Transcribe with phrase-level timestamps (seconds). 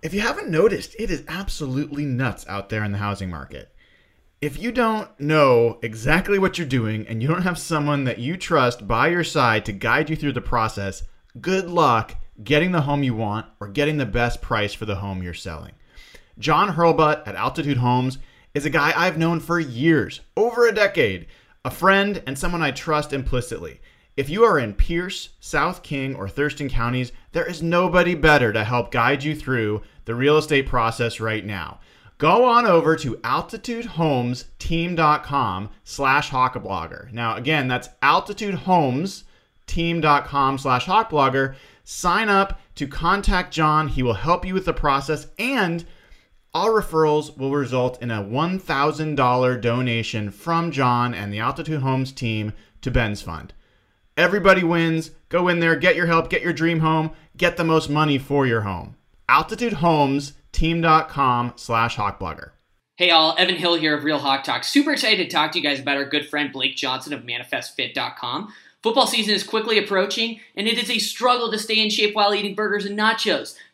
[0.00, 3.74] If you haven't noticed, it is absolutely nuts out there in the housing market.
[4.40, 8.36] If you don't know exactly what you're doing and you don't have someone that you
[8.36, 11.02] trust by your side to guide you through the process,
[11.40, 12.14] good luck
[12.44, 15.72] getting the home you want or getting the best price for the home you're selling.
[16.38, 18.18] John Hurlbut at Altitude Homes
[18.54, 21.26] is a guy I've known for years, over a decade,
[21.64, 23.80] a friend and someone I trust implicitly.
[24.18, 28.64] If you are in Pierce, South King, or Thurston counties, there is nobody better to
[28.64, 31.78] help guide you through the real estate process right now.
[32.18, 37.12] Go on over to altitudehomesteam.com slash hawkablogger.
[37.12, 41.54] Now, again, that's altitudehomesteam.com slash hawkblogger.
[41.84, 43.86] Sign up to contact John.
[43.86, 45.84] He will help you with the process and
[46.52, 52.52] all referrals will result in a $1,000 donation from John and the Altitude Homes team
[52.80, 53.52] to Ben's Fund.
[54.18, 55.12] Everybody wins.
[55.28, 58.48] Go in there, get your help, get your dream home, get the most money for
[58.48, 58.96] your home.
[59.30, 62.50] AltitudeHomesTeam.com slash hawkblogger.
[62.96, 64.64] Hey all, Evan Hill here of Real Hawk Talk.
[64.64, 68.52] Super excited to talk to you guys about our good friend Blake Johnson of ManifestFit.com.
[68.82, 72.34] Football season is quickly approaching, and it is a struggle to stay in shape while
[72.34, 73.54] eating burgers and nachos.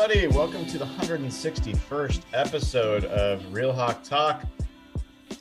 [0.00, 0.28] Everybody.
[0.28, 4.44] Welcome to the 161st episode of Real Hawk Talk.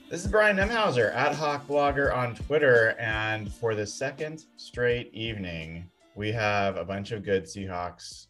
[0.09, 2.95] This is Brian Nemhauser at Hawk Blogger on Twitter.
[2.97, 8.27] And for the second straight evening, we have a bunch of good Seahawks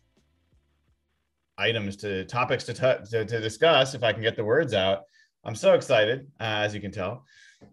[1.57, 5.03] items to topics to, t- to, to discuss if I can get the words out.
[5.45, 7.23] I'm so excited, uh, as you can tell.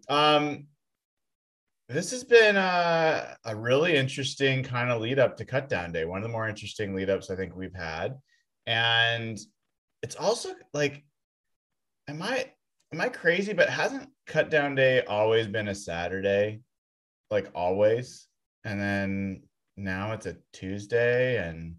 [0.08, 0.68] Um,
[1.88, 6.04] this has been a, a really interesting kind of lead up to cut down day
[6.04, 8.14] one of the more interesting lead ups i think we've had
[8.66, 9.38] and
[10.02, 11.02] it's also like
[12.08, 12.46] am i
[12.92, 16.60] am i crazy but hasn't cut down day always been a saturday
[17.30, 18.28] like always
[18.64, 19.42] and then
[19.76, 21.74] now it's a tuesday and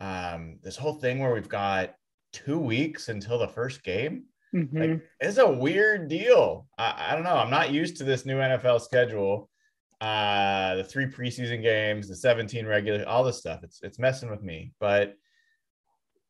[0.00, 1.94] um this whole thing where we've got
[2.32, 4.78] two weeks until the first game Mm-hmm.
[4.80, 6.66] like it's a weird deal.
[6.76, 7.36] I, I don't know.
[7.36, 9.48] I'm not used to this new NFL schedule.
[10.00, 13.60] Uh, the three preseason games, the 17 regular, all this stuff.
[13.62, 14.72] It's it's messing with me.
[14.80, 15.14] But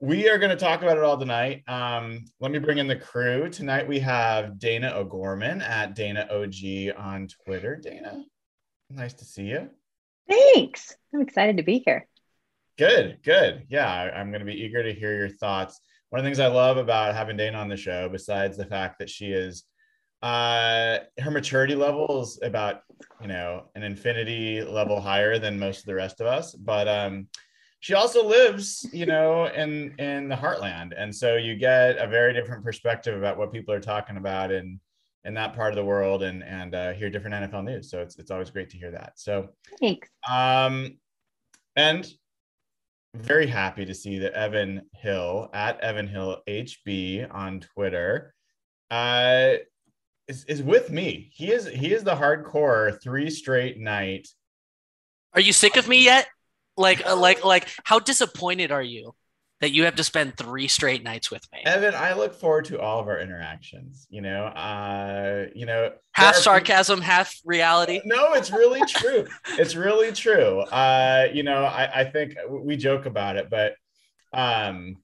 [0.00, 1.62] we are going to talk about it all tonight.
[1.68, 3.50] Um, let me bring in the crew.
[3.50, 7.76] Tonight we have Dana O'Gorman at Dana OG on Twitter.
[7.76, 8.24] Dana,
[8.88, 9.68] nice to see you.
[10.26, 10.96] Thanks.
[11.14, 12.08] I'm excited to be here.
[12.78, 13.66] Good, good.
[13.68, 15.78] Yeah, I'm going to be eager to hear your thoughts.
[16.08, 18.98] One of the things I love about having Dana on the show, besides the fact
[19.00, 19.64] that she is,
[20.22, 22.82] uh, her maturity level is about,
[23.20, 26.54] you know, an infinity level higher than most of the rest of us.
[26.54, 27.28] But um,
[27.80, 32.32] she also lives, you know, in in the heartland, and so you get a very
[32.34, 34.78] different perspective about what people are talking about in
[35.24, 37.90] in that part of the world, and and uh, hear different NFL news.
[37.90, 39.14] So it's it's always great to hear that.
[39.16, 39.48] So
[39.80, 40.08] Thanks.
[40.30, 40.98] um,
[41.74, 42.06] and
[43.14, 48.34] very happy to see that Evan Hill at Evan Hill HB on Twitter
[48.90, 49.54] uh,
[50.28, 51.30] is, is with me.
[51.32, 54.28] He is he is the hardcore three straight night.
[55.32, 56.28] Are you sick of me yet?
[56.76, 59.14] Like, uh, like, like, how disappointed are you
[59.60, 61.60] that you have to spend three straight nights with me?
[61.64, 64.06] Evan, I look forward to all of our interactions.
[64.10, 68.00] You know, uh, you know, Half sarcasm, half reality.
[68.04, 69.26] No, it's really true.
[69.58, 70.60] it's really true.
[70.60, 73.74] Uh, you know, I, I think we joke about it, but
[74.32, 74.96] um,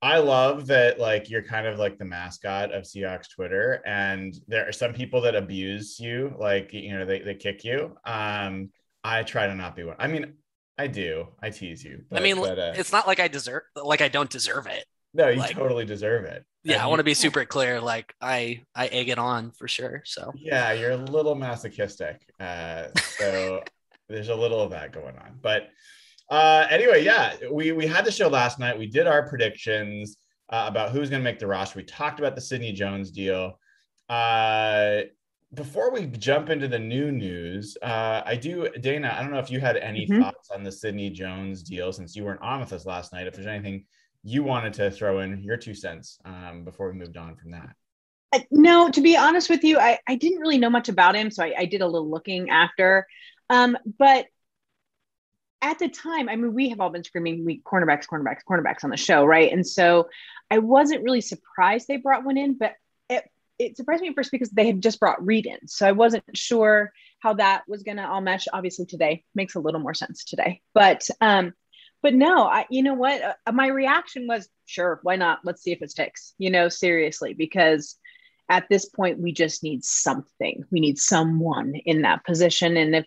[0.00, 4.68] I love that like you're kind of like the mascot of Seahawks Twitter, and there
[4.68, 7.96] are some people that abuse you, like you know, they, they kick you.
[8.04, 8.70] Um,
[9.02, 9.96] I try to not be one.
[9.98, 10.34] I mean,
[10.78, 11.26] I do.
[11.42, 12.04] I tease you.
[12.12, 14.84] I mean, but, uh, it's not like I deserve, like I don't deserve it.
[15.14, 16.44] No, you Like- totally deserve it.
[16.62, 17.80] Yeah, And I want to be super clear.
[17.80, 20.02] Like I I egg it on for sure.
[20.04, 22.20] So Yeah, you're a little masochistic.
[22.38, 23.62] Uh, so
[24.08, 25.38] there's a little of that going on.
[25.40, 25.68] But
[26.30, 28.78] uh, anyway, yeah, we we had the show last night.
[28.78, 30.18] We did our predictions
[30.50, 31.78] uh, about who's going to make the roster.
[31.78, 33.58] We talked about the Sidney Jones deal.
[34.08, 35.02] Uh,
[35.54, 39.14] before we jump into the new news, uh, I do, Dana.
[39.16, 40.20] I don't know if you had any Mhm.
[40.20, 43.26] thoughts on the Sidney Jones deal since you weren't on with us last night.
[43.26, 43.86] If there's anything
[44.22, 47.70] you wanted to throw in your two cents um, before we moved on from that.
[48.34, 51.30] Uh, No, to be honest with you, I, I didn't really know much about him,
[51.30, 53.06] so I, I did a little looking after.
[53.48, 54.26] Um, but
[55.62, 58.90] at the time, I mean, we have all been screaming we cornerbacks, cornerbacks, cornerbacks on
[58.90, 59.50] the show, right?
[59.50, 60.08] And so
[60.50, 62.74] I wasn't really surprised they brought one in, but
[63.58, 66.24] it, surprised me at first because they had just brought Reed in, so I wasn't
[66.34, 68.46] sure how that was going to all mesh.
[68.52, 71.52] Obviously, today makes a little more sense today, but um,
[72.02, 73.22] but no, I you know what?
[73.22, 75.40] Uh, my reaction was sure, why not?
[75.44, 76.34] Let's see if it sticks.
[76.38, 77.96] You know, seriously, because
[78.48, 80.64] at this point we just need something.
[80.70, 83.06] We need someone in that position, and if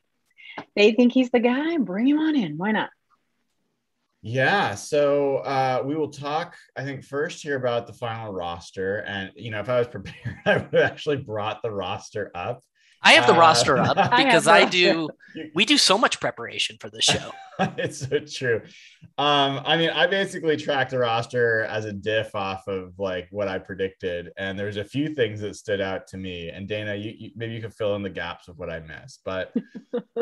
[0.75, 2.57] they think he's the guy, bring him on in.
[2.57, 2.89] Why not?
[4.23, 6.55] Yeah, so uh, we will talk.
[6.77, 10.37] I think first here about the final roster, and you know, if I was prepared,
[10.45, 12.63] I would have actually brought the roster up.
[13.03, 15.09] I have the Uh, roster up because the I do.
[15.55, 17.31] We do so much preparation for this show.
[17.77, 18.61] it's so true.
[19.17, 23.47] Um, I mean, I basically tracked the roster as a diff off of like what
[23.47, 26.49] I predicted, and there's a few things that stood out to me.
[26.49, 29.21] And Dana, you, you maybe you could fill in the gaps of what I missed,
[29.23, 29.53] but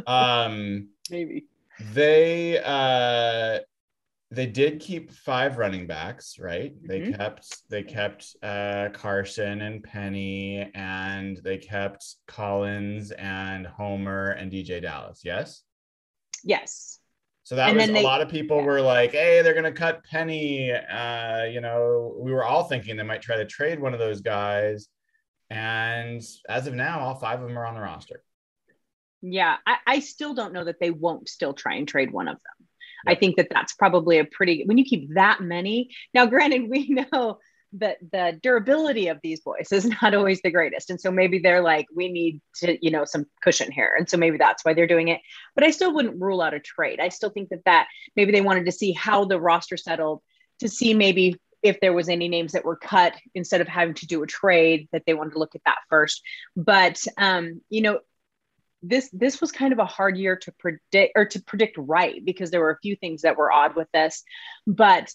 [0.07, 1.47] um, Maybe.
[1.93, 3.59] they uh
[4.31, 7.17] they did keep five running backs right they Mhm.
[7.17, 14.81] kept they kept uh carson and penny and they kept collins and homer and dj
[14.81, 15.63] dallas yes
[16.43, 16.99] Yes.
[17.43, 18.63] so that And was then a lot of people yeah.
[18.65, 23.03] were like hey they're gonna cut penny uh you know we were all thinking they
[23.03, 24.87] might try to trade one of those guys
[25.49, 28.23] and as of now all five of them are on the roster
[29.21, 29.57] Yeah.
[29.65, 32.58] I, I still don't know that they won't still try and trade one of them.
[33.07, 35.89] I think that that's probably a pretty, when you keep that many.
[36.13, 37.39] Now, granted, we know
[37.73, 40.89] that the durability of these boys is not always the greatest.
[40.89, 43.93] And so maybe they're like, we need to, you know, some cushion here.
[43.97, 45.21] And so maybe that's why they're doing it.
[45.55, 46.99] But I still wouldn't rule out a trade.
[46.99, 50.21] I still think that that maybe they wanted to see how the roster settled
[50.59, 54.07] to see maybe if there was any names that were cut instead of having to
[54.07, 56.21] do a trade that they wanted to look at that first.
[56.55, 57.99] But um, you know,
[58.81, 62.51] this this was kind of a hard year to predict or to predict right because
[62.51, 64.23] there were a few things that were odd with this.
[64.65, 65.11] But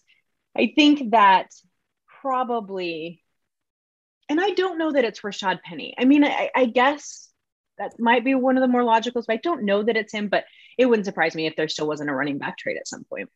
[0.56, 1.49] I think that
[2.20, 3.22] probably,
[4.28, 5.94] and I don't know that it's Rashad Penny.
[5.99, 7.31] I mean, I, I guess
[7.78, 10.28] that might be one of the more logicals, but I don't know that it's him.
[10.28, 10.44] But
[10.78, 13.31] it wouldn't surprise me if there still wasn't a running back trade at some point.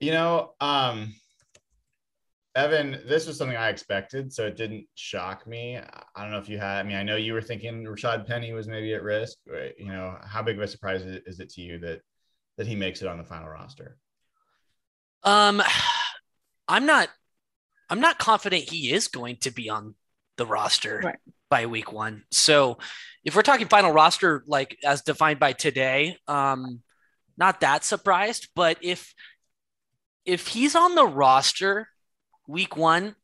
[0.00, 1.14] You know, um,
[2.56, 5.76] Evan, this was something I expected, so it didn't shock me.
[5.76, 6.78] I don't know if you had.
[6.78, 9.38] I mean, I know you were thinking Rashad Penny was maybe at risk.
[9.44, 12.00] But, you know, how big of a surprise is it to you that
[12.56, 13.96] that he makes it on the final roster?
[15.24, 15.60] Um,
[16.68, 17.08] I'm not.
[17.90, 19.94] I'm not confident he is going to be on
[20.36, 21.18] the roster Right.
[21.50, 22.22] by week one.
[22.30, 22.78] So,
[23.24, 26.82] if we're talking final roster, like as defined by today, um,
[27.36, 28.48] not that surprised.
[28.54, 29.12] But if
[30.24, 31.88] if he's on the roster
[32.46, 33.14] week one,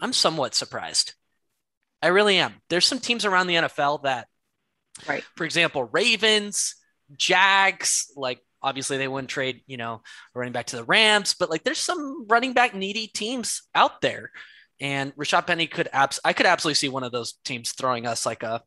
[0.00, 1.14] I'm somewhat surprised.
[2.02, 2.54] I really am.
[2.68, 4.28] There's some teams around the NFL that,
[5.08, 5.24] Right.
[5.36, 6.74] for example, Ravens,
[7.16, 10.02] Jags, like obviously they wouldn't trade, you know,
[10.34, 14.30] running back to the Rams, but like there's some running back needy teams out there.
[14.80, 18.26] And Rashad Penny could abs I could absolutely see one of those teams throwing us
[18.26, 18.62] like a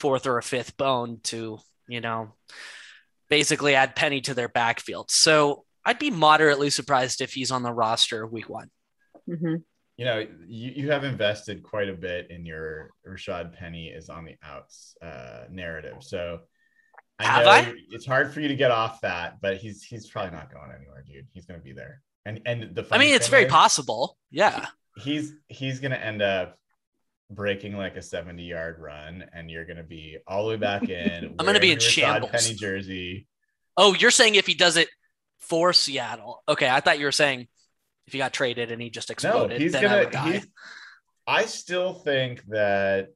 [0.00, 2.34] fourth or a fifth bone to, you know,
[3.28, 5.10] basically add Penny to their backfield.
[5.10, 8.70] So I'd be moderately surprised if he's on the roster week one.
[9.36, 9.56] Hmm
[9.96, 14.24] You know, you, you have invested quite a bit in your Rashad Penny is on
[14.24, 15.96] the outs uh, narrative.
[16.00, 16.40] So
[17.18, 17.74] I Have know I?
[17.90, 21.02] it's hard for you to get off that, but he's he's probably not going anywhere,
[21.06, 21.26] dude.
[21.32, 22.00] He's going to be there.
[22.24, 24.16] And and the I mean, it's very is, possible.
[24.30, 24.66] Yeah.
[24.96, 26.56] he's he's gonna end up
[27.30, 31.34] breaking like a 70 yard run and you're gonna be all the way back in
[31.38, 32.30] I'm gonna be in your Rashad shambles.
[32.32, 33.26] penny jersey
[33.76, 34.88] Oh, you're saying if he does it
[35.38, 36.42] for Seattle.
[36.48, 36.68] Okay.
[36.68, 37.46] I thought you were saying
[38.08, 40.30] if he got traded and he just exploded, no exploded, he's then I would gonna
[40.30, 40.32] die.
[40.38, 40.46] he's
[41.26, 43.08] i still think that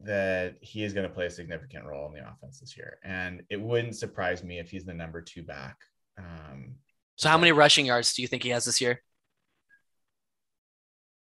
[0.00, 3.42] that he is going to play a significant role in the offense this year and
[3.48, 5.76] it wouldn't surprise me if he's the number two back
[6.18, 6.74] um
[7.16, 9.00] So how many rushing yards do you think he has this year?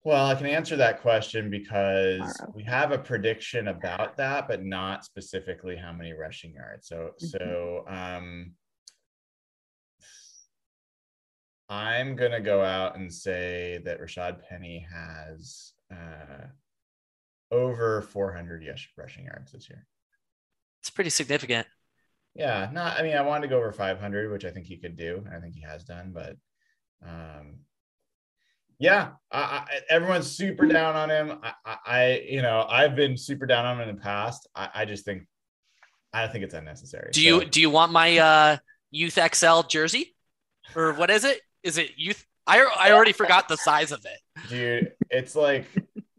[0.03, 2.53] Well, I can answer that question because Tomorrow.
[2.57, 6.89] we have a prediction about that, but not specifically how many rushing yards.
[6.89, 7.31] So, Mhm.
[7.31, 8.53] so um,
[11.69, 16.47] I'm gonna go out and say that Rashad Penny has uh,
[17.51, 19.87] over 400 yes, rushing yards this year.
[20.81, 21.67] It's pretty significant.
[22.35, 22.99] Yeah, not.
[22.99, 25.25] I mean, I wanted to go over 500, which I think he could do.
[25.35, 26.37] I think he has done, but
[27.07, 27.61] um,
[28.79, 31.39] yeah, I, I, everyone's super down on him.
[31.43, 34.49] I, I, you know, I've been super down on him in the past.
[34.55, 35.27] I, I just think,
[36.13, 37.11] I think it's unnecessary.
[37.13, 38.57] Do you do you want my uh,
[38.91, 40.15] Youth XL jersey,
[40.77, 41.41] or what is it?
[41.65, 42.25] Is it Youth?
[42.47, 44.49] I I already forgot the size of it.
[44.49, 45.67] Dude, it's like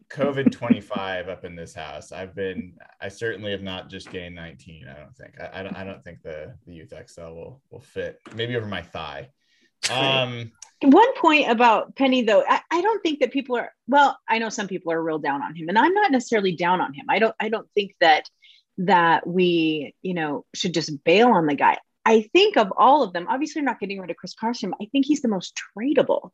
[0.09, 2.11] COVID 25 up in this house.
[2.11, 4.87] I've been, I certainly have not just gained 19.
[4.87, 7.79] I don't think, I, I don't, I don't think the, the Youth XL will, will
[7.79, 9.29] fit maybe over my thigh.
[9.91, 14.39] Um, one point about Penny though, I, I don't think that people are well, I
[14.39, 17.05] know some people are real down on him, and I'm not necessarily down on him.
[17.09, 18.27] I don't I don't think that
[18.79, 21.77] that we, you know, should just bail on the guy.
[22.05, 24.73] I think of all of them, obviously we're not getting rid of Chris Carson.
[24.79, 26.31] I think he's the most tradable.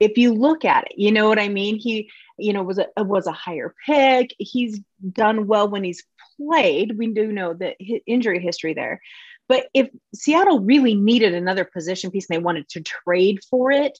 [0.00, 1.76] If you look at it, you know what I mean?
[1.76, 4.34] He, you know, was a was a higher pick.
[4.38, 4.80] He's
[5.12, 6.04] done well when he's
[6.36, 6.98] played.
[6.98, 9.00] We do know the injury history there.
[9.48, 13.98] But if Seattle really needed another position piece and they wanted to trade for it,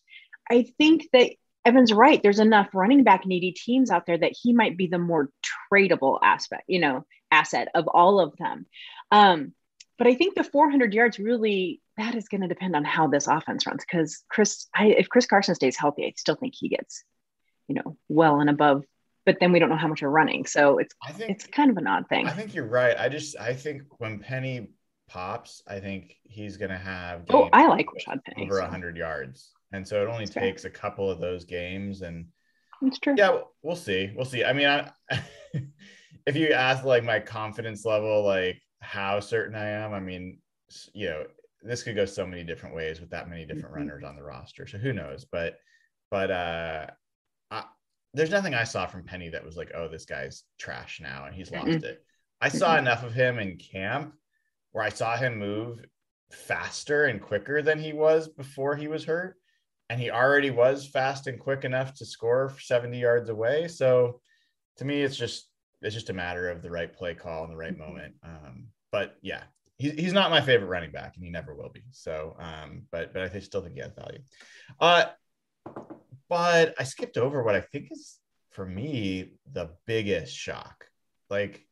[0.50, 1.32] I think that
[1.64, 2.22] Evan's right.
[2.22, 5.30] There's enough running back needy teams out there that he might be the more
[5.72, 8.66] tradable aspect, you know, asset of all of them.
[9.10, 9.52] Um,
[9.98, 13.26] but I think the 400 yards really that is going to depend on how this
[13.26, 13.84] offense runs.
[13.84, 17.04] Because Chris, I, if Chris Carson stays healthy, I still think he gets,
[17.68, 18.84] you know, well and above.
[19.26, 21.70] But then we don't know how much we're running, so it's I think it's kind
[21.70, 22.26] of an odd thing.
[22.26, 22.94] I think you're right.
[22.98, 24.68] I just I think when Penny
[25.08, 27.22] pops, I think he's going to have.
[27.30, 28.46] Oh, I like Rashad Penny.
[28.46, 28.62] Over so.
[28.62, 29.52] 100 yards.
[29.72, 30.70] And so it only That's takes fair.
[30.70, 32.02] a couple of those games.
[32.02, 32.26] And
[32.82, 33.14] That's true.
[33.16, 34.12] Yeah, we'll see.
[34.14, 34.44] We'll see.
[34.44, 34.90] I mean, I,
[36.26, 40.38] if you ask like my confidence level, like how certain I am, I mean,
[40.92, 41.24] you know,
[41.62, 43.88] this could go so many different ways with that many different mm-hmm.
[43.88, 44.66] runners on the roster.
[44.66, 45.24] So who knows?
[45.24, 45.58] But,
[46.10, 46.86] but, uh,
[47.50, 47.64] I,
[48.12, 51.34] there's nothing I saw from Penny that was like, oh, this guy's trash now and
[51.34, 51.84] he's lost mm-hmm.
[51.84, 52.04] it.
[52.40, 54.14] I saw enough of him in camp
[54.72, 55.80] where I saw him move
[56.30, 59.36] faster and quicker than he was before he was hurt.
[59.90, 63.68] And he already was fast and quick enough to score 70 yards away.
[63.68, 64.20] So
[64.78, 65.48] to me, it's just
[65.82, 68.14] it's just a matter of the right play call in the right moment.
[68.22, 69.42] Um, but yeah,
[69.76, 71.82] he, he's not my favorite running back, and he never will be.
[71.90, 74.20] So, um, but but I still think he has value.
[74.78, 75.06] Uh,
[76.28, 78.20] but I skipped over what I think is
[78.52, 80.84] for me the biggest shock.
[81.28, 81.66] Like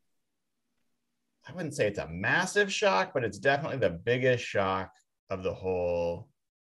[1.48, 4.90] I wouldn't say it's a massive shock, but it's definitely the biggest shock
[5.30, 6.28] of the whole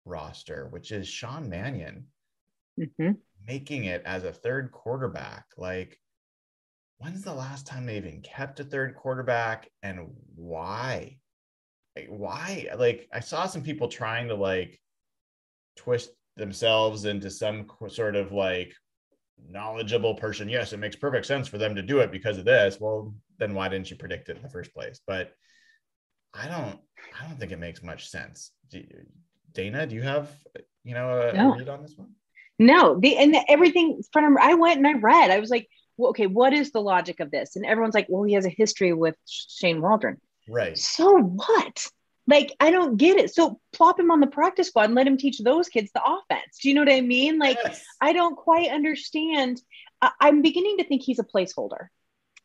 [0.04, 2.06] roster, which is Sean Mannion
[2.78, 3.14] mm-hmm.
[3.44, 5.46] making it as a third quarterback.
[5.56, 5.98] Like,
[6.98, 11.18] when's the last time they even kept a third quarterback and why?
[11.94, 12.68] Like, why?
[12.76, 14.80] Like, I saw some people trying to like
[15.76, 18.74] twist themselves into some sort of like
[19.50, 20.48] knowledgeable person.
[20.48, 22.78] Yes, it makes perfect sense for them to do it because of this.
[22.80, 25.00] Well, then why didn't you predict it in the first place?
[25.06, 25.32] But
[26.34, 26.78] I don't
[27.18, 28.52] I don't think it makes much sense.
[28.70, 28.82] Do,
[29.52, 30.30] Dana, do you have
[30.84, 31.52] you know a, no.
[31.54, 32.12] a read on this one?
[32.58, 35.30] No, the and the, everything from I went and I read.
[35.30, 37.56] I was like, okay, what is the logic of this?
[37.56, 40.20] And everyone's like, well, he has a history with Shane Waldron.
[40.48, 40.76] Right.
[40.76, 41.86] So what?
[42.26, 43.32] Like, I don't get it.
[43.32, 46.58] So plop him on the practice squad and let him teach those kids the offense.
[46.60, 47.38] Do you know what I mean?
[47.38, 47.82] Like, yes.
[48.00, 49.60] I don't quite understand.
[50.02, 51.88] I- I'm beginning to think he's a placeholder.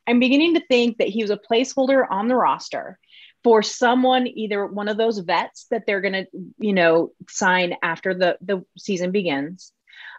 [0.07, 2.99] I'm beginning to think that he was a placeholder on the roster
[3.43, 6.27] for someone, either one of those vets that they're going to,
[6.59, 9.73] you know, sign after the, the season begins,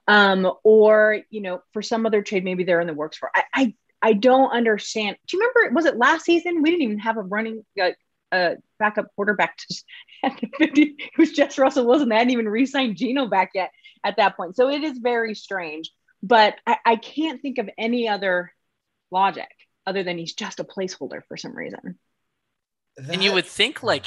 [0.09, 3.31] um, or, you know, for some other trade, maybe they're in the works for.
[3.35, 5.17] I, I, I don't understand.
[5.27, 6.63] Do you remember, was it last season?
[6.63, 7.91] We didn't even have a running, uh,
[8.33, 9.83] a backup quarterback to,
[10.25, 10.83] at the 50.
[10.83, 12.09] It was just Russell Wilson.
[12.09, 13.71] They hadn't even re signed Geno back yet
[14.05, 14.57] at that point.
[14.57, 15.91] So it is very strange.
[16.23, 18.53] But I, I can't think of any other
[19.11, 19.49] logic
[19.87, 21.99] other than he's just a placeholder for some reason.
[22.97, 23.15] That...
[23.15, 24.07] And you would think like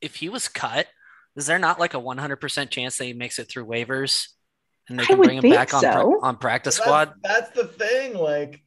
[0.00, 0.86] if he was cut,
[1.36, 4.28] is there not like a 100% chance that he makes it through waivers
[4.88, 5.78] and they can bring him back so.
[5.78, 7.12] on on practice that's, squad?
[7.22, 8.14] That's the thing.
[8.14, 8.62] Like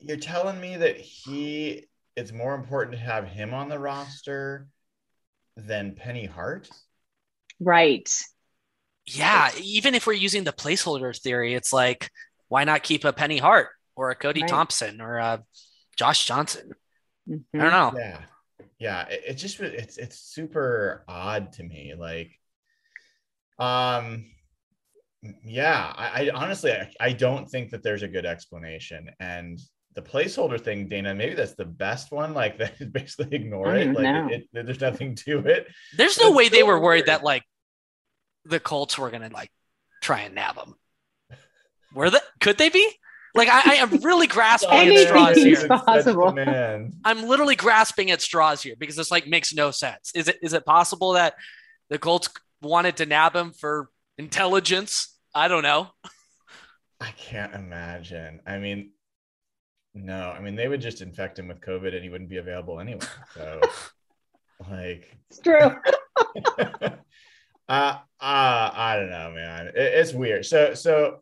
[0.00, 4.68] you're telling me that he it's more important to have him on the roster
[5.56, 6.68] than Penny Hart?
[7.60, 8.08] Right.
[9.06, 12.10] Yeah, even if we're using the placeholder theory, it's like
[12.48, 14.50] why not keep a Penny Hart or a Cody right.
[14.50, 15.42] Thompson or a
[15.96, 16.72] Josh Johnson.
[17.28, 17.60] Mm-hmm.
[17.60, 18.00] I don't know.
[18.00, 18.20] Yeah.
[18.78, 19.08] Yeah.
[19.08, 21.94] It, it just, it's, it's super odd to me.
[21.98, 22.38] Like,
[23.58, 24.26] um,
[25.44, 29.10] yeah, I, I honestly, I, I don't think that there's a good explanation.
[29.20, 29.60] And
[29.94, 32.34] the placeholder thing, Dana, maybe that's the best one.
[32.34, 33.92] Like, that basically ignore it.
[33.92, 35.68] Like, it, it, there's nothing to it.
[35.96, 37.42] There's no way they were worried that like
[38.44, 39.50] the Colts were gonna like
[40.02, 40.74] try and nab him.
[41.94, 42.18] Were they?
[42.40, 42.90] Could they be?
[43.34, 45.68] Like I, I am really grasping at straws here.
[45.68, 46.34] possible.
[47.04, 50.12] I'm literally grasping at straws here because this like makes no sense.
[50.14, 51.34] Is it is it possible that
[51.90, 52.28] the Colts
[52.62, 55.15] wanted to nab him for intelligence?
[55.36, 55.88] I don't know.
[56.98, 58.40] I can't imagine.
[58.46, 58.92] I mean,
[59.92, 62.80] no, I mean they would just infect him with COVID and he wouldn't be available
[62.80, 63.04] anyway.
[63.34, 63.60] So,
[64.70, 65.58] like, It's true.
[66.58, 66.90] uh,
[67.68, 69.66] uh, I don't know, man.
[69.66, 70.46] It, it's weird.
[70.46, 71.18] So, so,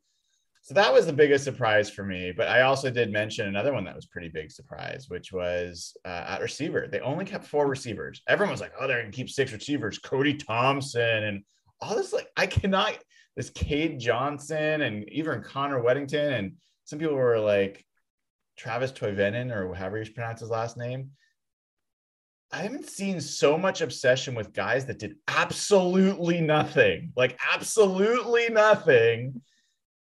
[0.63, 2.33] so that was the biggest surprise for me.
[2.37, 6.25] But I also did mention another one that was pretty big surprise, which was uh,
[6.29, 6.87] at receiver.
[6.89, 8.23] They only kept four receivers.
[8.29, 11.43] Everyone was like, "Oh, they're gonna keep six receivers." Cody Thompson and
[11.81, 12.13] all this.
[12.13, 12.97] Like, I cannot.
[13.37, 16.53] This Cade Johnson and even Connor Wedington and
[16.85, 17.85] some people were like
[18.57, 21.11] Travis Toivonen or however you pronounce his last name.
[22.53, 29.43] I haven't seen so much obsession with guys that did absolutely nothing, like absolutely nothing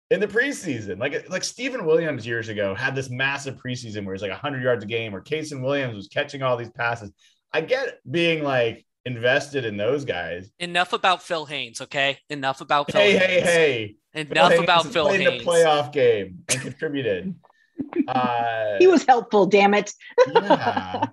[0.09, 0.99] in the preseason.
[0.99, 4.83] Like like Stephen Williams years ago had this massive preseason where he's like 100 yards
[4.83, 7.11] a game, or Kasen Williams was catching all these passes.
[7.53, 10.51] I get being like invested in those guys.
[10.59, 12.19] Enough about Phil Haynes, okay?
[12.29, 13.43] Enough about Phil Hey, Haynes.
[13.43, 14.23] hey, hey!
[14.25, 15.43] Phil Enough Haynes about Phil played Haynes.
[15.43, 17.35] the playoff game and contributed.
[18.07, 19.91] uh, He was helpful, damn it.
[20.33, 21.07] yeah.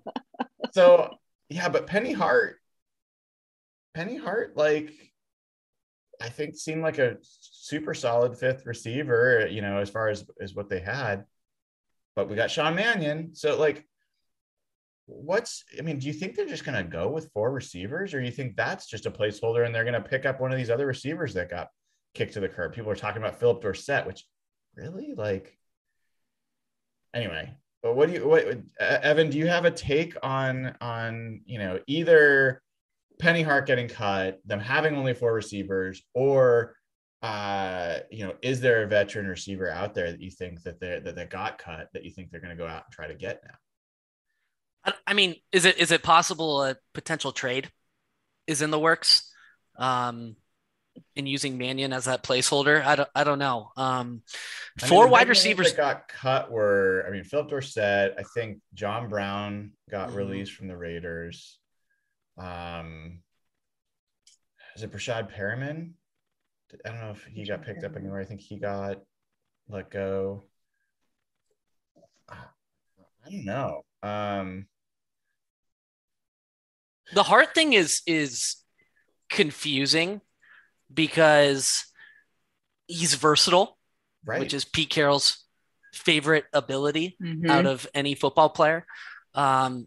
[0.73, 1.11] So
[1.49, 2.57] yeah, but Penny Hart,
[3.95, 4.93] Penny Hart, like
[6.21, 10.55] I think seemed like a super solid fifth receiver, you know, as far as as
[10.55, 11.25] what they had.
[12.17, 13.35] But we got Sean Mannion.
[13.35, 13.87] So like
[15.09, 18.31] what's I mean, do you think they're just gonna go with four receivers, or you
[18.31, 21.35] think that's just a placeholder and they're gonna pick up one of these other receivers
[21.35, 21.69] that got
[22.15, 22.75] kicked to the curb?
[22.75, 24.25] People are talking about Phillip Dorsett, which
[24.77, 25.59] really like
[27.15, 31.59] anyway but what do you what evan do you have a take on on you
[31.59, 32.63] know either
[33.19, 36.75] penny hart getting cut them having only four receivers or
[37.23, 41.01] uh you know is there a veteran receiver out there that you think that they
[41.01, 43.15] that they got cut that you think they're going to go out and try to
[43.15, 43.55] get now
[44.85, 47.71] I- I mean, is it is it possible a potential trade
[48.47, 49.31] is in the works?
[49.77, 50.37] Um,
[51.15, 53.71] in using Mannion as that placeholder, I don't I don't know.
[53.77, 54.23] Um,
[54.81, 55.69] I mean, four wide receivers.
[55.73, 60.15] that got cut were i mean phillip dorsett i think john brown got Mhm.
[60.17, 61.59] released from the raiders
[62.37, 63.23] um
[64.77, 65.95] is it Breshad Perriman?
[66.85, 68.21] I don't know if he got picked up anywhere.
[68.21, 68.99] I think he got
[69.69, 70.45] let go.
[72.29, 72.37] I
[73.25, 73.83] don't know.
[74.03, 74.67] Um,
[77.15, 78.57] the Hart thing is is
[79.31, 80.21] confusing
[80.93, 81.85] because
[82.87, 83.79] he's versatile,
[84.25, 84.41] right.
[84.41, 85.45] which is Pete Carroll's
[85.93, 87.51] favorite ability Mhm.
[87.51, 88.87] out of any football player.
[89.35, 89.87] Um,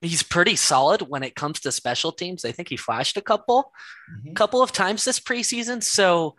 [0.00, 2.44] he's pretty solid when it comes to special teams.
[2.44, 3.72] I think he flashed a couple
[4.10, 4.34] Mhm.
[4.34, 5.82] couple of times this preseason.
[5.82, 6.36] So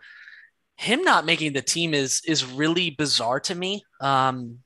[0.76, 3.84] him not making the team is is really bizarre to me.
[4.00, 4.64] Um,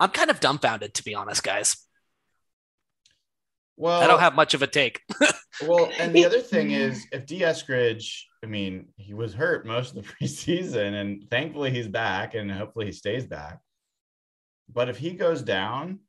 [0.00, 1.76] I'm kind of dumbfounded to be honest, guys.
[3.76, 5.00] well, I don't have much of a take.
[5.64, 9.96] Well, and the other thing is, if Dee Eskridge, I mean, he was hurt most
[9.96, 13.60] of the preseason, and thankfully he's back, and hopefully he stays back.
[14.68, 16.00] But if he goes down,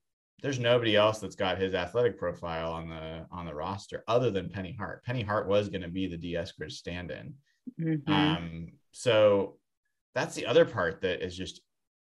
[0.41, 4.49] there's nobody else that's got his athletic profile on the on the roster other than
[4.49, 5.03] Penny Hart.
[5.03, 7.35] Penny Hart was going to be the Dee Eskridge stand-in.
[7.79, 8.09] Mhm.
[8.09, 9.59] Um, so
[10.15, 11.61] that's the other part that is just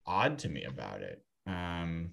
[0.04, 1.22] odd to me about it.
[1.46, 2.10] Um,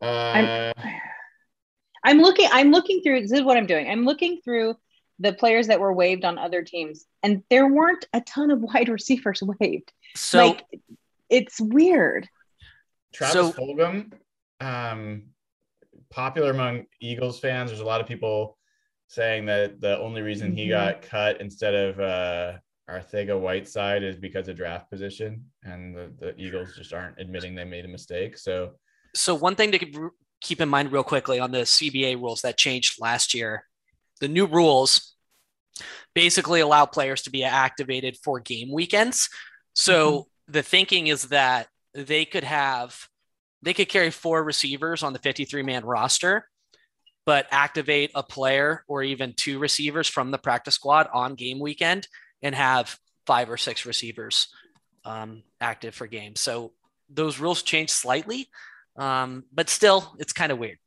[0.00, 0.72] uh,
[2.04, 2.48] I'm looking.
[2.50, 3.22] I'm looking through.
[3.22, 3.88] This is what I'm doing.
[3.90, 4.76] I'm looking through
[5.18, 8.88] the players that were waived on other teams, and there weren't a ton of wide
[8.88, 9.92] receivers waived.
[10.16, 10.64] So like,
[11.28, 12.28] it's weird.
[13.12, 14.12] Travis So- Fulgham,
[14.60, 15.24] um,
[16.10, 17.70] popular among Eagles fans.
[17.70, 18.56] There's a lot of people
[19.08, 20.70] saying that the only reason he Mhm.
[20.70, 22.58] got cut instead of uh,
[22.90, 27.84] Arcega-Whiteside is because of draft position, and the, the Eagles just aren't admitting they made
[27.84, 28.36] a mistake.
[28.38, 28.72] So
[29.14, 29.96] so one thing to keep-
[30.40, 33.64] keep in mind real quickly on the CBA rules that changed last year,
[34.20, 35.14] the new rules
[36.14, 39.28] basically allow players to be activated for game weekends.
[39.74, 40.52] So mm-hmm.
[40.52, 42.96] the thinking is that they could have
[43.62, 46.46] they could carry four receivers on the 53 man roster
[47.26, 52.06] but activate a player or even two receivers from the practice squad on game weekend
[52.42, 54.48] and have five or six receivers
[55.04, 56.40] um, active for games.
[56.40, 56.72] So
[57.08, 58.48] those rules change slightly,
[58.96, 60.78] um, but still, it's kind of weird.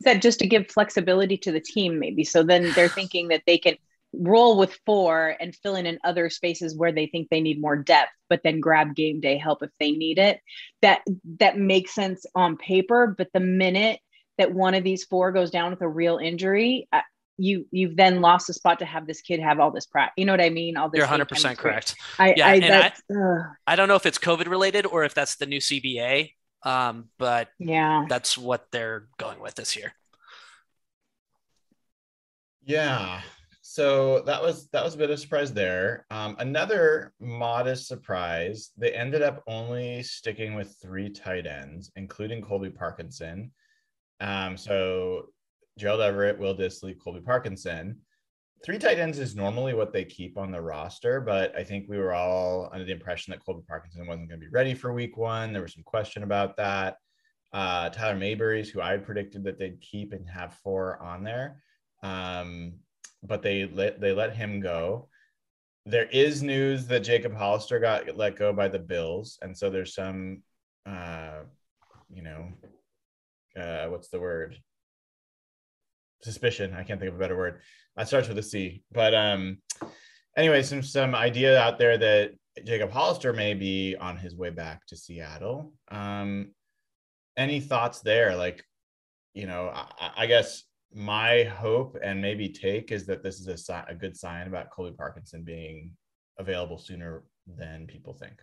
[0.00, 2.24] Is that just to give flexibility to the team, maybe?
[2.24, 3.76] So then they're thinking that they can
[4.12, 7.76] roll with four and fill in in other spaces where they think they need more
[7.76, 10.40] depth, but then grab game day help if they need it.
[10.82, 11.02] That
[11.40, 14.00] that makes sense on paper, but the minute
[14.38, 16.88] that one of these four goes down with a real injury,
[17.38, 20.14] you you've then lost the spot to have this kid have all this practice.
[20.16, 20.76] You know what I mean?
[20.76, 20.98] All this.
[20.98, 21.94] You're 100 percent correct.
[22.18, 23.02] I, Yeah, I, and that's,
[23.66, 26.32] I don't know if it's COVID related or if that's the new CBA,
[26.64, 28.04] um, but yeah.
[28.08, 29.94] that's what they're going with this year.
[32.64, 33.22] Yeah.
[33.62, 36.06] So that was that was a bit of a surprise there.
[36.10, 38.72] Um, another modest surprise.
[38.76, 43.52] They ended up only sticking with three tight ends, including Colby Parkinson.
[44.20, 45.26] Um, so
[45.78, 47.96] Gerald Everett, Will Dissly, Colby Parkinson.
[48.64, 51.96] Three tight ends is normally what they keep on the roster, but I think we
[51.96, 55.16] were all under the impression that Colby Parkinson wasn't going to be ready for week
[55.16, 55.52] one.
[55.52, 56.96] There was some question about that.
[57.52, 61.62] Uh, Tyler Mabry's, who I predicted that they'd keep and have four on there.
[62.02, 62.74] Um,
[63.22, 65.08] but they let they let him go.
[65.86, 69.94] There is news that Jacob Hollister got let go by the Bills, and so there's
[69.94, 70.42] some,
[70.84, 71.42] uh,
[72.12, 72.48] you know,
[73.56, 74.58] uh, what's the word?
[76.22, 76.74] Suspicion.
[76.74, 77.60] I can't think of a better word.
[77.96, 78.82] That starts with a C.
[78.92, 79.58] But um,
[80.36, 82.32] anyway, some some idea out there that
[82.64, 85.72] Jacob Hollister may be on his way back to Seattle.
[85.90, 86.52] Um,
[87.36, 88.36] any thoughts there?
[88.36, 88.64] Like,
[89.34, 93.56] you know, I, I guess my hope and maybe take is that this is a,
[93.56, 95.92] si- a good sign about Colby Parkinson being
[96.38, 98.34] available sooner than people think.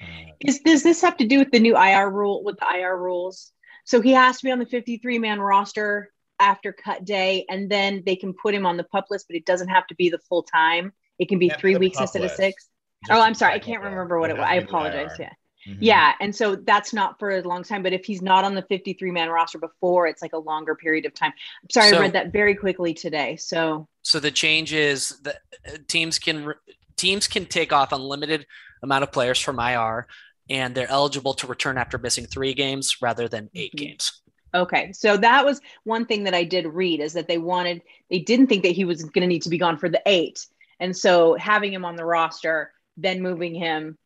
[0.00, 2.96] Uh, Is does this have to do with the new IR rule with the IR
[2.96, 3.52] rules?
[3.84, 8.02] So he has to be on the 53 man roster after cut day, and then
[8.06, 10.18] they can put him on the pup list, but it doesn't have to be the
[10.28, 10.92] full time.
[11.18, 12.68] It can be Can't three weeks pup instead of list, six.
[13.06, 14.46] just Oh, I'm sorry, I can't remember what it was.
[14.46, 15.10] I to be the apologize.
[15.18, 15.24] IR.
[15.26, 15.32] Yeah.
[15.72, 15.78] Mhm.
[15.80, 16.12] Yeah.
[16.20, 19.10] And so that's not for a long time, but if he's not on the 53
[19.10, 21.32] man roster before, it's like a longer period of time.
[21.62, 23.36] I'm sorry, So- I read that very quickly today.
[23.36, 26.54] So, So the change is that uh, teams can
[26.96, 28.46] teams can take off unlimited
[28.82, 30.06] amount of players from IR,
[30.48, 33.78] and they're eligible to return after missing three games rather than 8 Mhm.
[33.78, 34.22] games.
[34.62, 34.92] Okay.
[34.92, 38.48] So that was one thing that I did read is that they wanted, they didn't
[38.48, 40.46] think that he was going to need to be gone for the eight.
[40.80, 43.96] And so having him on the roster, then moving him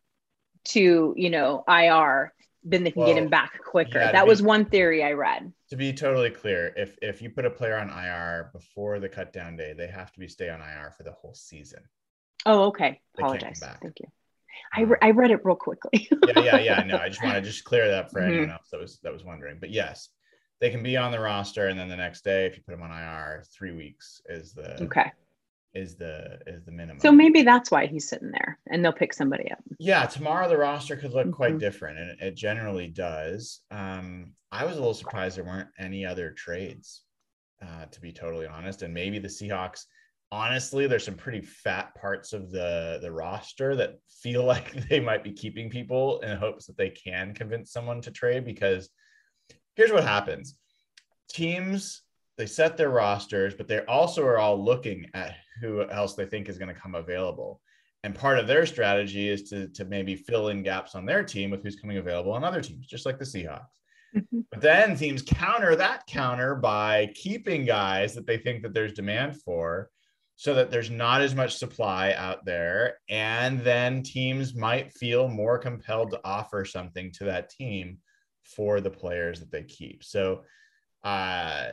[0.67, 2.33] to, you know, IR,
[2.63, 3.99] then they can get him back quicker.
[3.99, 5.53] yeah, that be- was one theory I read.
[5.71, 9.33] To be totally clear, if if you put a player on IR before the cut
[9.33, 11.81] down day, they have to be stay on IR for the whole season.
[12.45, 13.01] Oh, okay.
[13.17, 13.63] They Apologize.
[13.81, 14.07] Thank you.
[14.75, 16.09] I, re- I read it real quickly.
[16.27, 16.83] yeah, yeah, yeah.
[16.83, 18.29] No, I just want to just clear that for Mhm.
[18.29, 19.59] anyone else that was that was wondering.
[19.61, 20.09] But yes,
[20.61, 22.83] they can be on the roster, and then the next day, if you put them
[22.83, 25.11] on IR, three weeks is the okay.
[25.75, 27.01] is the is the minimum.
[27.01, 29.61] So maybe that's why he's sitting there and they'll pick somebody up.
[29.79, 31.61] yeah, tomorrow the roster could look quite Mhm.
[31.61, 33.61] different, and it, it generally does.
[33.71, 37.03] Um, I was a little surprised there weren't any other trades,
[37.63, 39.85] uh, to be totally honest, and maybe the Seahawks.
[40.33, 45.25] Honestly, there's some pretty fat parts of the the roster that feel like they might
[45.25, 48.45] be keeping people in hopes that they can convince someone to trade.
[48.45, 48.91] Because
[49.81, 50.57] here's what happens:
[51.29, 52.03] teams
[52.37, 56.51] they set their rosters, but they also are all looking at who else they think
[56.51, 57.63] is going to come available.
[58.05, 61.51] And part of their strategy is to, to maybe fill in gaps on their team
[61.51, 63.75] with who's coming available on other teams, just like the Seahawks.
[64.15, 64.45] Mhm.
[64.51, 69.41] But then teams counter that counter by keeping guys that they think that there's demand
[69.43, 69.91] for
[70.37, 72.99] so that there's not as much supply out there.
[73.09, 77.99] And then teams might feel more compelled to offer something to that team
[78.57, 80.05] for the players that they keep.
[80.05, 80.43] So,
[81.05, 81.69] uh,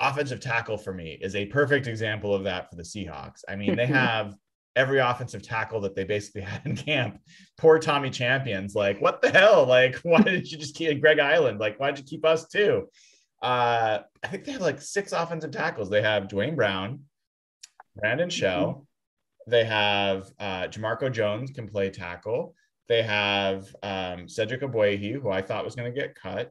[0.00, 3.40] offensive tackle for me is a perfect example of that for the Seahawks.
[3.48, 4.34] I mean, they have
[4.76, 7.20] every offensive tackle that they basically had in camp.
[7.58, 9.66] Poor Tommy Champions, like, what the hell?
[9.66, 11.58] Like, why did you just keep Greg Eiland?
[11.58, 12.88] Like, why'd you keep us too?
[13.42, 15.90] Uh, I think they have like six offensive tackles.
[15.90, 17.04] They have Duane Brown,
[17.94, 18.86] Brandon Shell.
[19.46, 22.54] They have uh, Jamarco Jones can play tackle.
[22.88, 26.50] They have um, Cedric Ogbuehi, who I thought was going to get cut.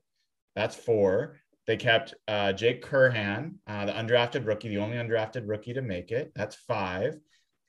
[0.56, 1.38] That's four.
[1.66, 6.12] They kept uh, Jake Curhan, uh, the undrafted rookie, the only undrafted rookie to make
[6.12, 6.32] it.
[6.36, 7.18] That's five.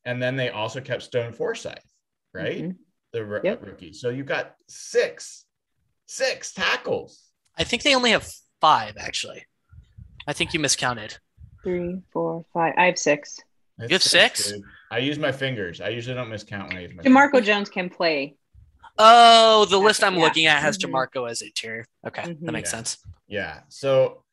[0.05, 1.83] And then they also kept Stone Forsyth,
[2.33, 2.63] right?
[2.65, 2.77] Mhm.
[3.13, 3.63] The r- Yep.
[3.67, 3.93] rookie.
[3.93, 5.47] So you've got six,
[6.07, 7.33] six tackles.
[7.57, 8.29] I think they only have
[8.61, 9.45] five actually.
[10.27, 11.19] I think you miscounted.
[11.65, 12.75] Three, four, five.
[12.77, 13.41] I have six.
[13.79, 14.53] That's You have six?
[14.53, 14.63] dude.
[14.91, 15.81] I use my fingers.
[15.81, 18.37] I usually don't miscount when I use my Jamarco Jones can play.
[18.99, 20.21] Oh, the list I'm Yeah.
[20.21, 20.91] looking at has Mhm.
[20.91, 21.85] Jamarco as interior.
[22.07, 22.41] Okay, Mhm.
[22.47, 22.77] that makes Yeah.
[22.77, 22.99] sense.
[23.29, 23.61] Yeah.
[23.69, 24.25] So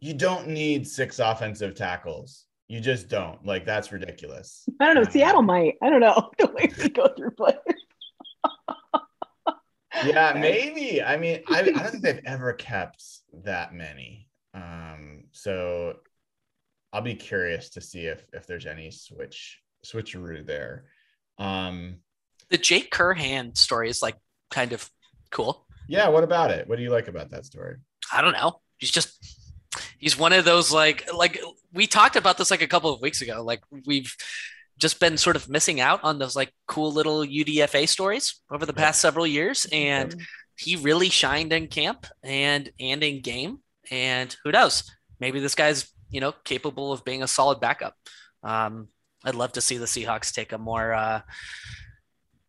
[0.00, 2.46] you don't need six offensive tackles.
[2.68, 3.44] You just don't.
[3.44, 4.66] Like that's ridiculous.
[4.80, 5.02] I don't know.
[5.02, 5.74] Um, Seattle might.
[5.82, 7.58] I don't know the way we go through players.
[10.04, 11.02] Yeah, maybe.
[11.02, 13.02] I mean, I, I don't think they've ever kept
[13.44, 14.28] that many.
[14.54, 15.98] Um, so
[16.92, 20.86] I'll be curious to see if if there's any switch switcheroo there.
[21.38, 22.00] Um,
[22.50, 24.16] The Jake Curhan story is like
[24.50, 24.88] kind of
[25.30, 25.66] cool.
[25.88, 26.08] yeah.
[26.08, 26.68] What about it?
[26.68, 27.76] What do you like about that story?
[28.12, 28.60] I don't know.
[28.78, 29.18] He's just
[29.98, 31.40] He's one of those like like
[31.72, 33.42] we talked about this like a couple of weeks ago.
[33.42, 34.14] Like we've
[34.78, 38.72] just been sort of missing out on those like cool little UDFA stories over the
[38.72, 40.14] past several years, and
[40.56, 43.58] he really shined in camp and and in game.
[43.90, 44.90] And who knows?
[45.20, 47.94] Maybe this guy's you know capable of being a solid backup.
[48.42, 48.88] Um,
[49.24, 51.22] I'd love to see the Seahawks take a more uh,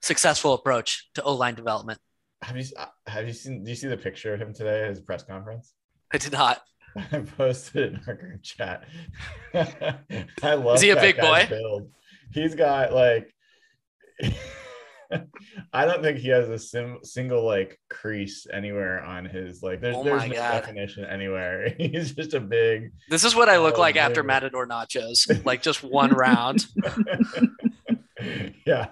[0.05, 1.99] successful approach to O line development.
[2.43, 2.65] Have you
[3.07, 3.63] have you seen?
[3.63, 5.73] Do you see the picture of him today at his press conference?
[6.13, 6.61] I did not.
[7.11, 8.83] I posted it in our group chat.
[9.53, 10.75] I love.
[10.75, 11.47] Is he a big boy?
[11.49, 11.89] Build.
[12.31, 13.33] He's got like.
[15.71, 19.79] I don't think he has a sim- single like crease anywhere on his like.
[19.81, 20.51] There's Oh there's no God.
[20.61, 21.73] definition anywhere.
[21.77, 22.91] He's just a big.
[23.09, 24.27] This is what I look Oh, like after dude.
[24.27, 26.65] Matador Nachos, like just one round.
[28.65, 28.87] yeah,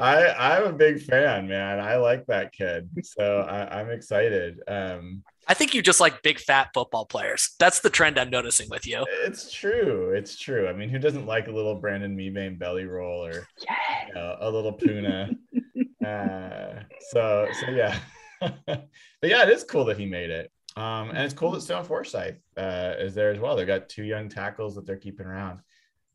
[0.00, 1.80] I I'm a big fan, man.
[1.80, 4.58] I like that kid, so I, I'm excited.
[4.68, 7.54] Um, I think you just like big fat football players.
[7.58, 9.06] That's the trend I'm noticing with you.
[9.24, 10.10] it's true.
[10.10, 10.66] It's true.
[10.68, 14.06] I mean, who doesn't like a little Brandon Mebane belly roll or Yeah.
[14.08, 15.34] you know, a little Poona?
[16.06, 17.98] uh, so so yeah,
[18.66, 18.88] but
[19.22, 20.50] yeah, it is cool that he made it.
[20.76, 23.56] Um, and it's cool that Stone Forsyth uh, is there as well.
[23.56, 25.60] They've got two young tackles that they're keeping around.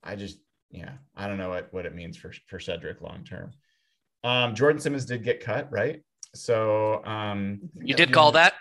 [0.04, 0.38] I just,
[0.72, 3.52] yeah, I don't know what, what it means for, for Cedric long term.
[4.24, 6.02] Um, Jordan Simmons did get cut, right?
[6.34, 8.54] So um, You did call that.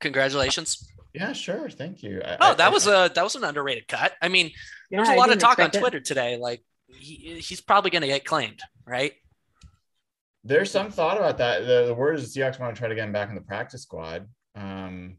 [0.00, 0.86] Congratulations.
[1.14, 1.68] Yeah, sure.
[1.70, 2.20] Thank you.
[2.24, 4.12] I- Oh, I- that I- was a that was an underrated cut.
[4.20, 4.50] I mean,
[4.90, 5.80] there was Yeah, a I lot of talk on expect it.
[5.80, 6.36] Twitter today.
[6.36, 9.12] Like he, he's probably going to get claimed, right?
[10.44, 11.60] There's some thought about that.
[11.66, 13.40] The, the word is the Seahawks want to try to get him back in the
[13.40, 14.28] practice squad.
[14.54, 15.16] Um,